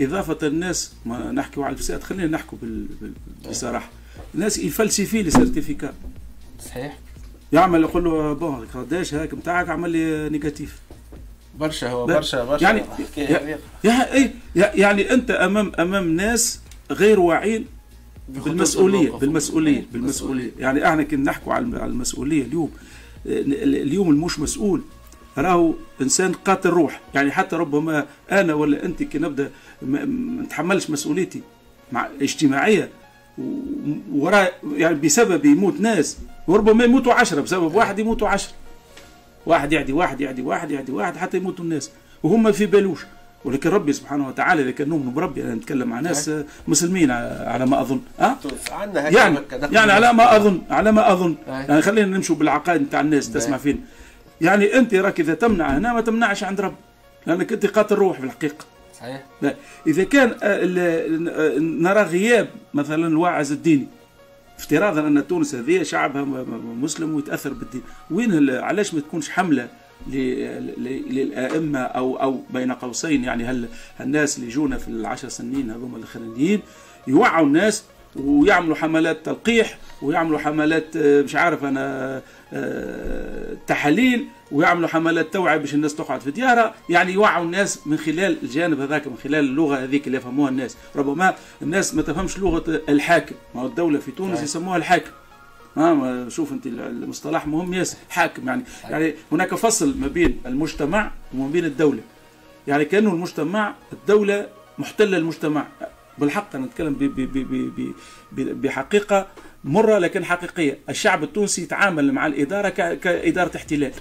إضافة 0.00 0.46
الناس 0.46 0.92
ما 1.06 1.32
نحكيو 1.32 1.62
على 1.62 1.72
الفساد 1.72 2.02
خلينا 2.02 2.26
نحكوا 2.26 2.58
بال- 2.62 2.86
بال- 3.00 3.12
بصراحة. 3.50 3.90
الناس 4.34 4.58
يفلسفي 4.58 5.22
les 5.22 5.30
certificats 5.30 5.94
صحيح. 6.66 6.98
يعمل 7.52 7.80
يقول 7.82 8.04
له 8.04 8.32
bon 8.32 8.66
قداش 8.74 9.14
هاك 9.14 9.34
نتاعك 9.34 9.68
عمل 9.68 9.90
لي 9.90 10.28
négatif. 10.28 10.78
برشا 11.58 11.88
هو. 11.90 12.06
برشا 12.06 12.44
برشا. 12.44 12.62
يعني- 12.64 12.82
يا- 13.84 14.08
يا- 14.56 14.72
يعني 14.74 15.14
أنت 15.14 15.30
امام 15.30 15.72
أمام 15.78 16.16
ناس 16.16 16.60
غير 16.90 17.20
واعين 17.20 17.66
بخطوط 18.28 18.48
بالمسؤولية. 18.48 19.10
بالمسؤولية 19.10 19.86
بالمسؤولية. 19.92 20.50
يعني 20.58 20.88
إحنا 20.88 21.02
كي 21.02 21.16
نحكوا 21.16 21.52
على 21.54 21.64
المسؤولية 21.64 22.42
اليوم. 22.42 22.70
اليوم 23.26 24.10
المش 24.10 24.38
مسؤول. 24.40 24.82
راهو 25.38 25.74
إنسان 26.00 26.32
قاتل 26.32 26.68
روح. 26.70 27.00
يعني 27.14 27.30
حتى 27.32 27.56
ربما 27.56 28.06
أنا 28.32 28.54
ولا 28.54 28.84
أنت 28.84 29.02
كي 29.02 29.18
نبدأ 29.18 29.50
ما 29.82 30.04
نتحملش 30.44 30.90
مسؤوليتي 30.90 31.42
مع 31.92 32.08
اجتماعية. 32.22 32.88
وراء 34.12 34.54
يعني 34.76 34.94
بسبب 34.94 35.44
يموت 35.44 35.80
ناس. 35.80 36.16
وربما 36.46 36.84
يموتوا 36.84 37.12
عشرة 37.12 37.40
بسبب 37.40 37.74
واحد 37.74 37.98
يموتوا 37.98 38.28
عشرة. 38.28 38.52
واحد 39.46 39.72
يعدي 39.72 39.92
واحد 39.92 40.20
يعدي 40.20 40.42
واحد 40.42 40.70
يعدي 40.70 40.92
واحد 40.92 41.16
حتى 41.16 41.36
يموتوا 41.36 41.64
الناس. 41.64 41.90
وهم 42.22 42.52
في 42.52 42.66
بالوش 42.66 43.06
ولكن 43.44 43.70
ربي 43.70 43.92
سبحانه 43.92 44.28
وتعالى 44.28 44.62
إذا 44.62 44.70
كان 44.70 44.88
نؤمن 44.88 45.14
بربي 45.14 45.42
أنا 45.42 45.54
نتكلم 45.54 45.88
مع 45.88 46.00
ناس 46.00 46.28
آه، 46.28 46.44
مسلمين 46.68 47.10
على 47.10 47.66
ما 47.66 47.80
أظن. 47.80 48.00
ها 48.18 48.38
عندنا 48.72 49.08
هكا 49.08 49.14
يعني 49.14 49.38
يعني 49.72 49.92
على 49.92 50.12
ما 50.12 50.36
أظن 50.36 50.60
على 50.70 50.92
ما 50.92 51.12
أظن. 51.12 51.34
أي. 51.48 51.52
يعني 51.52 51.82
خلينا 51.82 52.16
نمشوا 52.16 52.36
بالعقائد 52.36 52.82
نتاع 52.82 53.00
الناس 53.00 53.28
باهي. 53.28 53.40
تسمع 53.40 53.56
فين 53.56 53.84
يعني 54.40 54.78
أنت 54.78 54.94
راك 54.94 55.20
إذا 55.20 55.34
تمنع 55.34 55.78
هنا 55.78 55.92
ما 55.92 56.00
تمنعش 56.00 56.44
عند 56.44 56.60
رب. 56.60 56.74
لأنك 57.26 57.52
أنت 57.52 57.66
قاتل 57.66 57.94
روح 57.94 58.18
في 58.18 58.24
الحقيقة. 58.24 58.64
صحيح. 59.00 59.22
لا. 59.42 59.54
إذا 59.86 60.04
كان 60.04 60.28
آه، 60.30 60.34
آه، 60.42 61.58
نرى 61.58 62.02
غياب 62.02 62.48
مثلا 62.74 63.06
الواعظ 63.06 63.52
الديني 63.52 63.86
افتراضا 64.62 65.06
أن 65.06 65.26
تونس 65.26 65.54
هذه 65.54 65.82
شعبها 65.82 66.24
مسلم 66.80 67.14
ويتأثر 67.14 67.52
بالدين. 67.52 67.82
وين 68.10 68.50
علاش 68.50 68.94
ما 68.94 69.00
تكونش 69.00 69.30
حملة 69.30 69.68
للأئمة 70.06 71.78
أو 71.78 72.16
أو 72.16 72.40
بين 72.50 72.72
قوسين؟ 72.72 73.24
يعني 73.24 73.44
هل 73.44 73.68
الناس 74.00 74.38
اللي 74.38 74.48
جونا 74.48 74.78
في 74.78 74.88
العشر 74.88 75.28
سنين 75.28 75.70
هذوما 75.70 75.96
الأخرانيين 75.98 76.60
يوعوا 77.06 77.46
الناس 77.46 77.84
ويعملوا 78.16 78.76
حملات 78.76 79.26
تلقيح 79.26 79.78
ويعملوا 80.02 80.38
حملات 80.38 80.96
آه، 80.96 81.22
مش 81.22 81.36
عارف 81.36 81.64
أنا 81.64 82.22
آه، 82.52 83.56
تحاليل 83.66 84.26
ويعملوا 84.52 84.88
حملات 84.88 85.32
توعية 85.32 85.56
باش 85.56 85.74
الناس 85.74 85.94
تقعد 85.94 86.20
في 86.20 86.30
ديارها. 86.30 86.74
يعني 86.88 87.12
يوعوا 87.12 87.44
الناس 87.44 87.86
من 87.86 87.96
خلال 87.96 88.36
الجانب 88.42 88.80
هذاك 88.80 89.06
من 89.06 89.16
خلال 89.16 89.44
اللغة 89.44 89.76
هذيك 89.76 90.06
اللي 90.06 90.18
يفهموها 90.18 90.50
الناس. 90.50 90.76
ربما 90.96 91.34
الناس 91.62 91.94
ما 91.94 92.02
تفهمش 92.02 92.38
لغة 92.38 92.80
الحاكم. 92.88 93.34
ما 93.54 93.62
هو 93.62 93.66
الدولة 93.66 93.98
في 93.98 94.10
تونس. 94.10 94.42
يسموها 94.42 94.76
الحاكم. 94.76 95.10
ها 95.76 95.94
ما 95.94 96.28
شوف 96.28 96.52
أنت 96.52 96.66
المصطلح 96.66 97.46
مهم 97.46 97.74
ياسر 97.74 97.96
حاكم 98.10 98.48
يعني. 98.48 98.64
يعني 98.84 99.14
هناك 99.32 99.54
فصل 99.54 99.98
ما 99.98 100.08
بين 100.08 100.40
المجتمع 100.46 101.10
وما 101.34 101.48
بين 101.48 101.64
الدولة. 101.64 102.00
يعني 102.66 102.84
كأنه 102.84 103.10
المجتمع 103.10 103.74
الدولة 103.92 104.48
محتلة 104.78 105.16
المجتمع. 105.16 105.66
بالحق 106.18 106.56
أنا 106.56 106.66
نتكلم 106.66 107.12
بحقيقة 108.36 109.26
مرة 109.64 109.98
لكن 109.98 110.24
حقيقية 110.24 110.78
الشعب 110.88 111.22
التونسي 111.22 111.62
يتعامل 111.62 112.12
مع 112.12 112.26
الإدارة 112.26 112.68
ك- 112.68 112.98
كإدارة 113.00 113.56
احتلال. 113.56 113.92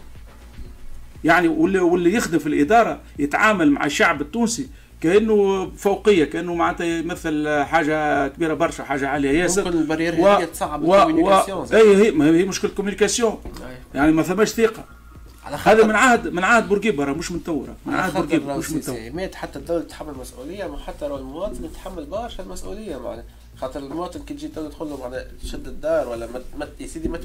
يعني 1.23 1.47
واللي 1.47 1.79
واللي 1.79 2.13
يخدم 2.13 2.39
في 2.39 2.47
الإدارة 2.47 2.99
يتعامل 3.19 3.71
مع 3.71 3.85
الشعب 3.85 4.21
التونسي 4.21 4.67
كأنه 5.01 5.69
فوقية 5.77 6.25
كأنه 6.25 6.55
معناتها 6.55 6.85
يمثل 6.85 7.63
حاجة 7.63 8.27
كبيرة 8.27 8.53
برشا 8.53 8.83
حاجة 8.83 9.07
عالية. 9.07 9.31
ياسر 9.41 9.65
ممكن 9.65 9.77
البرير 9.77 10.19
و- 10.19 10.27
هي 10.27 10.45
تصعب 10.45 10.83
و- 10.83 10.87
و- 10.95 11.65
أي 11.73 11.95
هي 12.07 12.11
ما 12.11 12.25
هي 12.25 12.43
مشكلة 12.45 12.71
communication. 12.71 13.41
يعني 13.95 14.11
ما 14.11 14.23
ثماش 14.23 14.49
ثقة. 14.49 14.83
على 15.45 15.57
هذا 15.63 15.85
من 15.87 15.95
عهد 15.95 16.27
من 16.27 16.43
عهد 16.43 16.67
بورقيبه 16.69 17.05
مش 17.05 17.31
من 17.31 17.43
تو. 17.43 17.65
من 17.85 17.93
عهد 17.93 18.13
بورقيبه 18.13 18.57
مش 18.57 18.71
من 18.71 18.81
تو 18.81 18.91
السياسيات 18.93 19.35
حتى 19.35 19.59
الدولة 19.59 19.81
تتحمل 19.83 20.13
مسؤولية 20.21 20.65
ما 20.67 20.77
حتى 20.77 21.07
لو 21.07 21.17
المواطن 21.17 21.65
يتحمل 21.65 22.05
برشا 22.05 22.43
المسؤولية 22.43 22.97
معناها. 22.97 23.23
خاطر 23.61 23.79
المواطن 23.79 24.19
كي 24.23 24.33
تجي 24.33 24.47
تدخل 24.47 24.85
له 24.85 24.97
معناها 24.97 25.25
تشد 25.43 25.67
الدار 25.67 26.09
ولا 26.09 26.27
ما 26.57 26.67
يا 26.79 26.87
سيدي 26.87 27.09
ما 27.09 27.19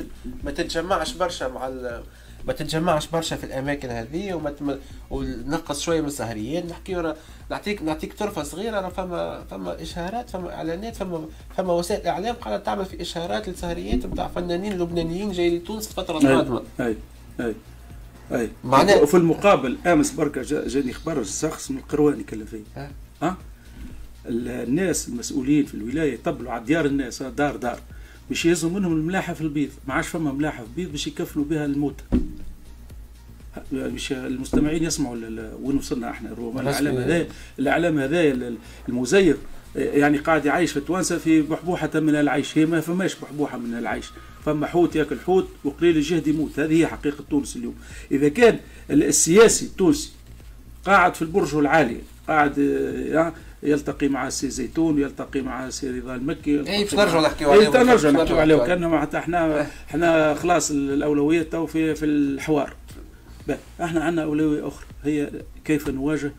ما 0.45 0.50
تتجمعش 0.50 1.12
برشا 1.14 1.45
مع 1.45 1.69
ال- 1.69 2.02
ما 2.47 2.52
تتجمعش 2.52 3.07
برشا 3.07 3.37
في 3.37 3.45
الأماكن 3.45 3.88
هذه 3.90 4.35
وما 4.35 4.50
تم... 4.50 4.76
ونقص 5.11 5.81
شوية 5.81 6.00
من 6.00 6.07
السهريات 6.07 6.64
نحكي 6.64 6.95
راه 6.95 7.16
نعطيك 7.50 7.83
نعطيك 7.83 8.12
طرفة 8.14 8.43
صغيرة 8.43 8.81
راه 8.81 8.88
فما 8.88 9.45
فما 9.50 9.83
إشهارات 9.83 10.31
فما 10.31 10.55
إعلانات 10.55 10.97
فما 10.97 11.25
فما 11.57 11.73
وسائل 11.73 12.07
إعلام 12.07 12.35
قاعدة 12.35 12.62
تعمل 12.62 12.85
في 12.85 13.00
إشهارات 13.02 13.49
للسهريات 13.49 14.07
نتاع 14.07 14.28
فنانين 14.28 14.78
لبنانيين 14.78 15.33
جايين 15.33 15.55
لتونس 15.57 15.88
في 15.88 15.95
فترة 15.95 16.19
قادمة. 16.37 16.62
اي 16.81 16.97
اي 17.40 17.55
أي. 18.33 18.50
معناه- 18.64 19.02
وفي 19.02 19.16
المقابل 19.16 19.78
آمس 19.87 20.11
بركة 20.11 20.43
جا- 20.43 20.69
جاني 20.69 20.93
خبر 20.93 21.23
شخص 21.25 21.71
من 21.71 21.78
القروان 21.78 22.21
يكلم 22.21 22.45
فيه 22.47 22.62
ها. 22.76 22.90
ال- 23.23 23.35
الناس 24.28 25.09
المسؤولين 25.09 25.64
في 25.66 25.75
الولاية 25.75 26.14
يطبلوا 26.14 26.52
على 26.52 26.64
ديار 26.64 26.87
الناس 26.87 27.23
دار 27.23 27.56
دار. 27.56 27.80
باش 28.28 28.45
يهزوا 28.45 28.71
منهم 28.71 28.92
الملاحة 28.92 29.35
في 29.35 29.40
البيض. 29.40 29.68
ما 29.88 29.95
عادش 29.95 30.09
فما 30.09 30.33
ملاحة 30.33 30.62
في 30.62 30.68
البيض 30.71 30.90
باش 30.92 31.06
يكفلوا 31.06 31.45
بها 31.45 31.64
الموتى 31.64 32.04
ها، 33.56 33.62
باش 33.73 34.12
المستمعين 34.12 34.85
يسمعوا 34.85 35.16
وين 35.62 35.76
وصلنا 35.76 36.11
إحنا. 36.11 36.30
الاعلام 36.61 36.97
هذا 36.97 37.26
الاعلام 37.59 37.99
هذا 37.99 38.21
ال- 38.21 38.56
المزيف 38.88 39.37
يعني 39.76 40.18
قاعد 40.18 40.45
يعيش 40.45 40.71
في 40.73 40.76
التوانسه 40.76 41.18
في 41.18 41.42
بحبوحة 41.42 41.90
من 41.95 42.14
العيش. 42.14 42.59
هي 42.59 42.66
ما 42.66 42.80
فماش 42.80 43.14
بحبوحة 43.21 43.59
من 43.59 43.78
العيش. 43.78 44.06
فما 44.45 44.66
حوت 44.66 44.97
ياكل 44.97 45.18
حوت 45.21 45.49
وقليل 45.64 45.97
الجهد 45.97 46.26
يموت. 46.28 46.61
هذه 46.61 46.80
هي 46.80 46.87
حقيقة 46.87 47.25
تونس 47.30 47.56
اليوم. 47.56 47.75
إذا 48.12 48.28
كان 48.28 48.59
ال- 48.90 49.02
السياسي 49.02 49.66
التونسي 49.66 50.11
قاعد 50.85 51.14
في 51.14 51.23
البرج 51.23 51.54
العالي 51.54 51.97
قاعد 52.28 52.59
آه، 52.59 53.33
يلتقي 53.67 54.09
مع 54.09 54.27
السي 54.27 54.51
زيتون 54.51 54.99
يلتقي 54.99 55.41
مع 55.41 55.67
السي 55.67 56.01
رضا 56.01 56.15
المكي 56.15 56.61
اي 56.61 56.85
باش 56.85 56.95
نرجعوا 56.95 57.23
نحكيو 57.23 57.53
اي 57.53 57.59
عليهم 57.59 57.73
تا 57.73 57.83
نرجع 57.83 58.11
باش 58.11 58.21
نحكيو 58.21 58.39
عليه 58.39 58.57
كان 58.57 58.87
معناتها 58.87 59.19
إحنا 59.19 59.67
إحنا 59.91 60.35
خلاص 60.35 60.71
الأولويات 60.71 61.53
تو 61.53 61.67
في 61.67 61.95
في 61.95 62.05
الحوار. 62.05 62.73
إحنا 63.83 64.05
عندنا 64.05 64.23
أولوية 64.23 64.69
أخرى 64.69 64.87
هي 65.05 65.31
كيف 65.65 65.89
نواجه 65.89 66.33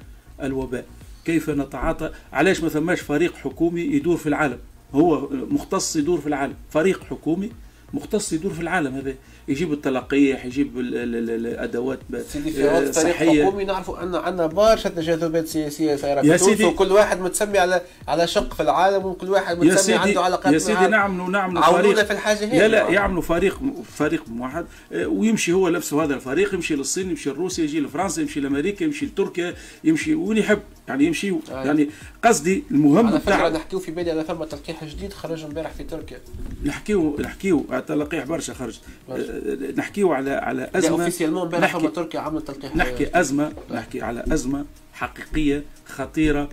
الوباء 0.43 0.85
كيف 1.25 1.49
نتعاطى. 1.49 2.11
علاش 2.33 2.63
ما 2.63 2.69
ثماش 2.69 3.01
فريق 3.01 3.35
حكومي 3.35 3.81
يدور 3.81 4.17
في 4.17 4.29
العالم؟ 4.29 4.57
هو 4.93 5.29
مختص 5.29 5.95
يدور 5.95 6.21
في 6.21 6.27
العالم 6.27 6.53
فريق 6.69 7.03
حكومي 7.03 7.51
مختص 7.93 8.33
يدور 8.33 8.53
في 8.53 8.61
العالم 8.61 8.95
هذا. 8.95 9.15
يجيب 9.47 9.73
التلقيح 9.73 10.45
يجيب 10.45 10.79
ال- 10.79 10.95
ال- 10.95 11.15
ال- 11.15 11.47
الأدوات 11.47 11.99
سيدي 12.29 12.51
في 12.51 12.63
وقت 12.63 12.73
فريق 12.95 13.15
صحية 13.15 13.45
حكومي 13.45 13.65
نعرفوا 13.65 14.03
ان 14.03 14.15
عندنا 14.15 14.47
برشا 14.47 14.89
تجاذبات 14.89 15.47
سياسية 15.47 15.95
صايرة 15.95 16.21
يا 16.25 16.37
في 16.37 16.45
تونس. 16.45 16.61
وكل 16.61 16.91
واحد 16.91 17.21
متسمي 17.21 17.57
على 17.57 17.81
على 18.07 18.27
شق 18.27 18.53
في 18.53 18.63
العالم 18.63 19.05
وكل 19.05 19.29
واحد 19.29 19.57
يا 19.57 19.63
متسمي 19.63 19.77
سيدي 19.77 19.97
عنده 19.97 20.21
علاقات 20.21 20.53
يا 20.53 20.57
سيدي. 20.59 20.87
نعملوا 20.87 21.29
نعملوا 21.29 21.63
عاونونا 21.63 21.93
فريق 21.93 22.05
في 22.05 22.13
الحاجة 22.13 22.37
هذه 22.45 22.57
لا 22.57 22.67
لا. 22.67 22.89
يعملوا 22.89 23.21
فريق 23.21 23.59
فريق 23.95 24.23
موحد 24.29 24.65
آه، 24.93 25.07
ويمشي 25.07 25.53
هو 25.53 25.69
نفسه 25.69 26.03
هذا 26.03 26.15
الفريق 26.15 26.53
يمشي 26.53 26.75
للصين 26.75 27.09
يمشي 27.09 27.29
لروسيا 27.29 27.63
يجي 27.63 27.79
لفرنسا 27.79 28.21
يمشي 28.21 28.39
لأمريكا 28.39 28.83
يمشي 28.83 29.05
لتركيا 29.05 29.53
يمشي 29.83 30.15
وين 30.15 30.37
يحب 30.37 30.59
يعني 30.87 31.05
يمشي 31.05 31.29
أي. 31.29 31.35
يعني 31.49 31.89
قصدي 32.23 32.63
المهم 32.71 33.07
على 33.07 33.19
فكرة 33.19 33.35
بتاع 33.35 33.47
نحكيو 33.49 33.79
في 33.79 33.91
بالي 33.91 34.11
على 34.11 34.23
ثم 34.23 34.43
تلقيح 34.43 34.83
جديد 34.83 35.13
خرج 35.13 35.43
امبارح 35.43 35.71
في 35.71 35.83
تركيا 35.83 36.19
نحكيو 36.65 37.17
نحكيو 37.19 37.65
على 37.69 37.81
تلقيح 37.81 38.25
برشا 38.25 38.53
خرج 38.53 38.79
برشا. 39.09 39.36
نحكيو 39.77 40.13
على 40.13 40.31
على 40.31 40.69
أزمة 40.75 40.91
اوفيسيالمون 40.91 41.41
امبارح 41.41 41.77
فما 41.77 41.89
تركيا 41.89 42.19
عملت 42.19 42.51
تلقيح. 42.51 42.75
نحكي 42.75 43.19
أزمة 43.19 43.51
نحكي 43.71 44.01
على 44.01 44.23
أزمة 44.31 44.65
حقيقية 44.93 45.63
خطيرة. 45.85 46.49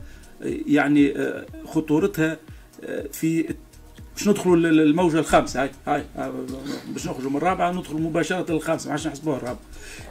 يعني 0.66 1.18
آه، 1.18 1.47
خطورتها 1.66 2.37
آه، 2.85 3.07
في 3.12 3.55
باش 4.16 4.29
ندخلوا 4.29 4.57
لل- 4.57 4.81
الموجة 4.81 5.18
الخامسة. 5.18 5.62
هاي 5.62 5.70
هاي 5.87 6.33
باش 6.88 7.07
نخرجوا 7.07 7.31
من 7.31 7.37
الرابعة 7.37 7.73
ندخل 7.73 7.94
مباشرة 8.03 8.53
للخامسة 8.53 8.87
ما 8.87 8.92
عادش 8.92 9.07
نحسبوها 9.07 9.37
الرابعة. 9.37 9.61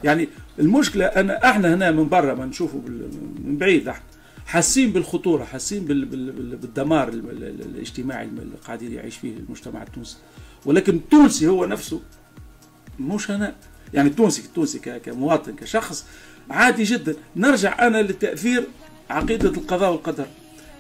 يعني 0.04 0.28
المشكلة 0.60 1.06
أنا 1.06 1.50
إحنا 1.50 1.74
هنا 1.74 1.92
من 1.92 2.10
برا 2.10 2.34
ما 2.34 2.46
نشوفوا 2.46 2.80
من 3.46 3.58
بعيد 3.58 3.88
إحنا 3.88 4.04
حاسين 4.46 4.92
بالخطورة 4.92 5.44
حاسين 5.44 5.86
بال- 5.86 6.06
بال- 6.06 6.32
بال- 6.32 6.56
بالدمار 6.56 7.08
ال- 7.10 7.30
ال- 7.30 7.62
الاجتماعي 7.62 8.26
اللي 8.26 8.56
قاعدين 8.68 8.94
يعيش 8.94 9.18
فيه 9.18 9.34
المجتمع 9.38 9.84
التونسي. 9.84 10.18
ولكن 10.66 10.96
التونسي 10.96 11.48
هو 11.48 11.66
نفسه 11.66 12.02
مش 13.00 13.32
أنا. 13.32 13.56
يعني 13.94 14.10
التونسي 14.10 14.42
التونسي 14.42 14.80
كمواطن 14.80 15.56
كشخص 15.56 16.06
عادي 16.50 16.84
جدا. 16.84 17.16
نرجع 17.36 17.88
أنا 17.88 18.02
لتأثير 18.02 18.64
عقيدة 19.10 19.50
القضاء 19.50 19.92
والقدر. 19.92 20.26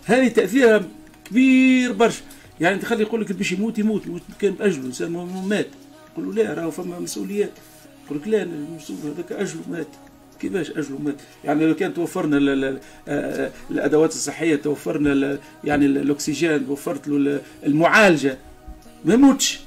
هذه 0.06 0.28
تأثيرها 0.28 0.84
كبير 1.26 1.91
برشا. 1.93 2.21
يعني 2.62 2.80
تخلي 2.80 3.02
يقول 3.02 3.21
لك 3.21 3.32
باش 3.32 3.52
يموت 3.52 3.80
يموت. 3.80 4.06
يموت 4.06 4.21
كان 4.39 4.52
بأجله 4.54 5.10
ما 5.10 5.23
مات. 5.47 5.67
يقول 6.13 6.36
له 6.36 6.43
لا 6.43 6.54
راهو 6.54 6.71
فما 6.71 6.99
مسؤوليات. 6.99 7.52
يقول 8.06 8.17
لك 8.21 8.28
لا 8.28 8.43
المسؤول 8.43 8.97
هذاك 9.06 9.32
أجله 9.32 9.62
مات. 9.71 9.88
كيفاش 10.39 10.71
أجله 10.71 10.97
مات؟ 10.99 11.15
يعني 11.43 11.65
لو 11.65 11.76
كان 11.76 11.93
توفرنا 11.93 12.80
آه، 13.08 13.52
الأدوات 13.71 14.10
الصحية 14.12 14.56
توفرنا 14.56 15.39
يعني 15.63 15.86
ال- 15.86 15.97
الأكسجين 15.97 16.65
وفرت 16.69 17.08
له 17.08 17.17
ال- 17.17 17.41
المعالجة. 17.65 18.38
ما 19.06 19.13
يموتش. 19.13 19.60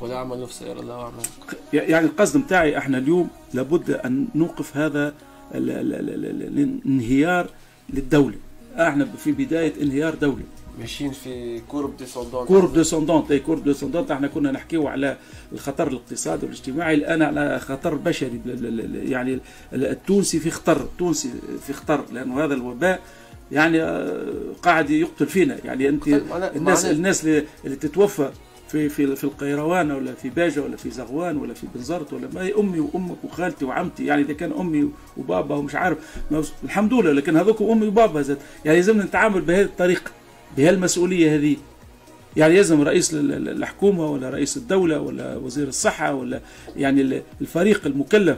كل 0.00 0.12
عمل 0.12 0.42
نفسه 0.42 0.66
يرى 0.66 0.80
الله 0.80 0.94
اعمال 1.02 1.24
يعني 1.72 2.06
القصد 2.06 2.36
نتاعي 2.36 2.78
إحنا 2.78 2.98
اليوم 2.98 3.28
لابد 3.54 3.90
أن 3.90 4.28
نوقف 4.34 4.76
هذا 4.76 5.14
ال- 5.54 5.70
ال- 5.70 5.94
ال- 5.94 6.10
ال- 6.24 6.58
الانهيار 6.58 7.50
للدولة. 7.90 8.36
إحنا 8.76 9.04
في 9.18 9.32
بداية 9.32 9.72
انهيار 9.82 10.14
دولة. 10.14 10.42
ماشيين 10.80 11.10
في 11.12 11.60
courbe 11.60 11.96
descendante 11.96 12.46
courbe 12.46 12.72
descendante 12.72 13.30
اي 13.30 13.38
courbe 13.38 13.64
descendante 13.64 14.10
إحنا 14.10 14.28
كنا 14.28 14.52
نحكيو 14.52 14.88
على 14.88 15.16
الخطر 15.52 15.88
الاقتصادي 15.88 16.46
والاجتماعي. 16.46 16.94
الآن 16.94 17.22
على 17.22 17.58
خطر 17.60 17.94
بشري. 17.94 18.40
يعني 18.94 19.34
ال- 19.72 19.86
التونسي 19.86 20.38
في 20.40 20.50
خطر. 20.50 20.80
التونسي 20.80 21.30
في 21.66 21.72
خطر. 21.72 22.04
لأنه 22.12 22.44
هذا 22.44 22.54
الوباء 22.54 23.00
يعني 23.52 23.82
آه، 23.82 24.32
قاعد 24.62 24.90
يقتل 24.90 25.26
فينا. 25.26 25.56
يعني 25.64 25.88
أنت 25.88 26.08
معناه- 26.08 26.56
الناس 26.56 26.84
الناس 26.84 27.24
اللي, 27.24 27.44
اللي 27.64 27.76
تتوفى 27.76 28.30
في 28.68 28.88
في 28.88 29.16
في 29.16 29.24
القيروان 29.24 29.90
ولا 29.90 30.14
في 30.14 30.28
باجة 30.30 30.60
ولا 30.62 30.76
في 30.76 30.90
زغوان 30.90 31.36
ولا 31.36 31.54
في 31.54 31.66
بنزرت 31.74 32.12
ولا 32.12 32.28
ما 32.34 32.50
أمي 32.58 32.80
وأمك 32.80 33.16
وخالتي 33.24 33.64
وعمتي. 33.64 34.06
يعني 34.06 34.22
إذا 34.22 34.32
كان 34.32 34.52
أمي 34.52 34.90
وبابا 35.16 35.54
ومش 35.54 35.74
عارف 35.74 35.98
الحمد 36.64 36.94
لله. 36.94 37.12
لكن 37.12 37.36
هذوك 37.36 37.62
أمي 37.62 37.86
وبابا 37.86 38.22
زاد 38.22 38.38
يعني 38.64 38.76
لازم 38.78 39.00
نتعامل 39.00 39.40
بهذه 39.40 39.64
الطريقة 39.64 40.10
بهالمسؤوليه 40.56 41.34
هذه. 41.36 41.56
يعني 42.36 42.54
يلزم 42.56 42.80
رئيس 42.82 43.14
ال- 43.14 43.32
ال- 43.32 43.48
الحكومة 43.48 44.06
ولا 44.06 44.30
رئيس 44.30 44.56
الدولة 44.56 45.00
ولا 45.00 45.36
وزير 45.36 45.68
الصحة 45.68 46.14
ولا 46.14 46.40
يعني 46.76 47.00
ال- 47.00 47.22
الفريق 47.40 47.86
المكلف 47.86 48.36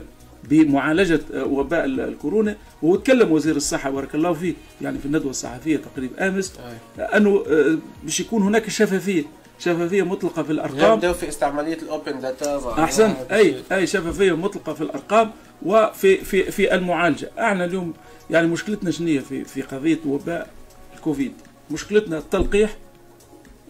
بمعالجة 0.49 1.19
وباء 1.35 1.85
ال- 1.85 1.99
الكورونا 1.99 2.55
وتكلم 2.81 3.31
وزير 3.31 3.55
الصحة 3.55 3.89
بارك 3.89 4.15
الله 4.15 4.33
فيه. 4.33 4.53
يعني 4.81 4.99
في 4.99 5.05
الندوة 5.05 5.29
الصحفية 5.31 5.77
تقريبا 5.77 6.27
آمس. 6.27 6.53
أنه 6.99 7.43
آه، 7.49 7.77
باش 8.03 8.19
يكون 8.19 8.41
هناك 8.41 8.69
شفافية. 8.69 9.23
شفافية 9.61 10.03
مطلقة 10.03 10.43
في 10.43 10.51
الأرقام. 10.51 10.93
يبداو 10.93 11.13
في 11.13 11.27
استعمالية 11.27 11.73
الأوبن 11.81 12.19
داتا. 12.19 12.83
احسنت 12.83 13.15
أي 13.31 13.55
أي 13.71 13.87
شفافية 13.87 14.35
مطلقة 14.35 14.73
في 14.73 14.81
الأرقام 14.81 15.31
وفي 15.65 16.17
في 16.17 16.51
في 16.51 16.75
المعالجة. 16.75 17.29
إحنا 17.39 17.65
اليوم 17.65 17.93
يعني 18.29 18.47
مشكلتنا 18.47 18.91
شنو 18.91 19.21
في 19.21 19.43
في 19.43 19.61
قضية 19.61 19.99
وباء 20.05 20.49
الكوفيد؟ 20.95 21.33
مشكلتنا 21.71 22.17
التلقيح 22.17 22.77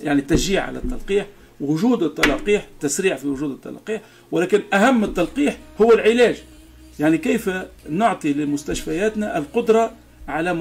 يعني 0.02 0.20
التشجيع 0.20 0.64
على 0.64 0.78
التلقيح 0.80 1.26
وجود 1.62 2.04
التلقيح 2.04 2.68
تسريع 2.80 3.16
في 3.16 3.28
وجود 3.28 3.52
التلقيح 3.52 4.02
ولكن 4.32 4.62
أهم 4.74 5.04
التلقيح 5.04 5.58
هو 5.82 5.94
العلاج. 5.94 6.44
يعني 7.00 7.18
كيف 7.18 7.50
نعطي 7.90 8.34
لمستشفياتنا 8.34 9.38
القدرة 9.38 9.92
على 10.28 10.54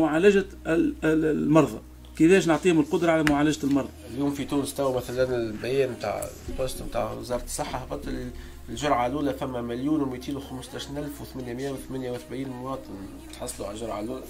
ال- 0.66 0.94
المرضى؟ 1.04 1.78
كيفاش 2.20 2.46
نعطيهم 2.46 2.80
القدرة 2.80 3.12
على 3.12 3.22
معالجة 3.22 3.66
المرضى 3.66 3.88
اليوم 4.14 4.30
في 4.30 4.44
تونس 4.44 4.74
تو 4.74 4.96
مثلا 4.96 5.36
البيان 5.36 5.90
نتاع 5.90 6.24
ال 6.48 6.55
post 6.55 6.82
نتاع 6.82 7.12
وزارة 7.12 7.42
الصحة 7.44 7.78
هبط 7.78 8.08
ال- 8.08 8.30
الجرعة 8.68 9.06
الأولى 9.06 9.34
فما 9.34 9.62
مليون 9.62 10.00
و 10.02 10.14
ألف 10.14 11.22
و878 11.22 12.32
مواطن 12.48 12.82
تحصلوا 13.34 13.68
على 13.68 13.76
الجرعة 13.76 14.00
الأولى. 14.00 14.22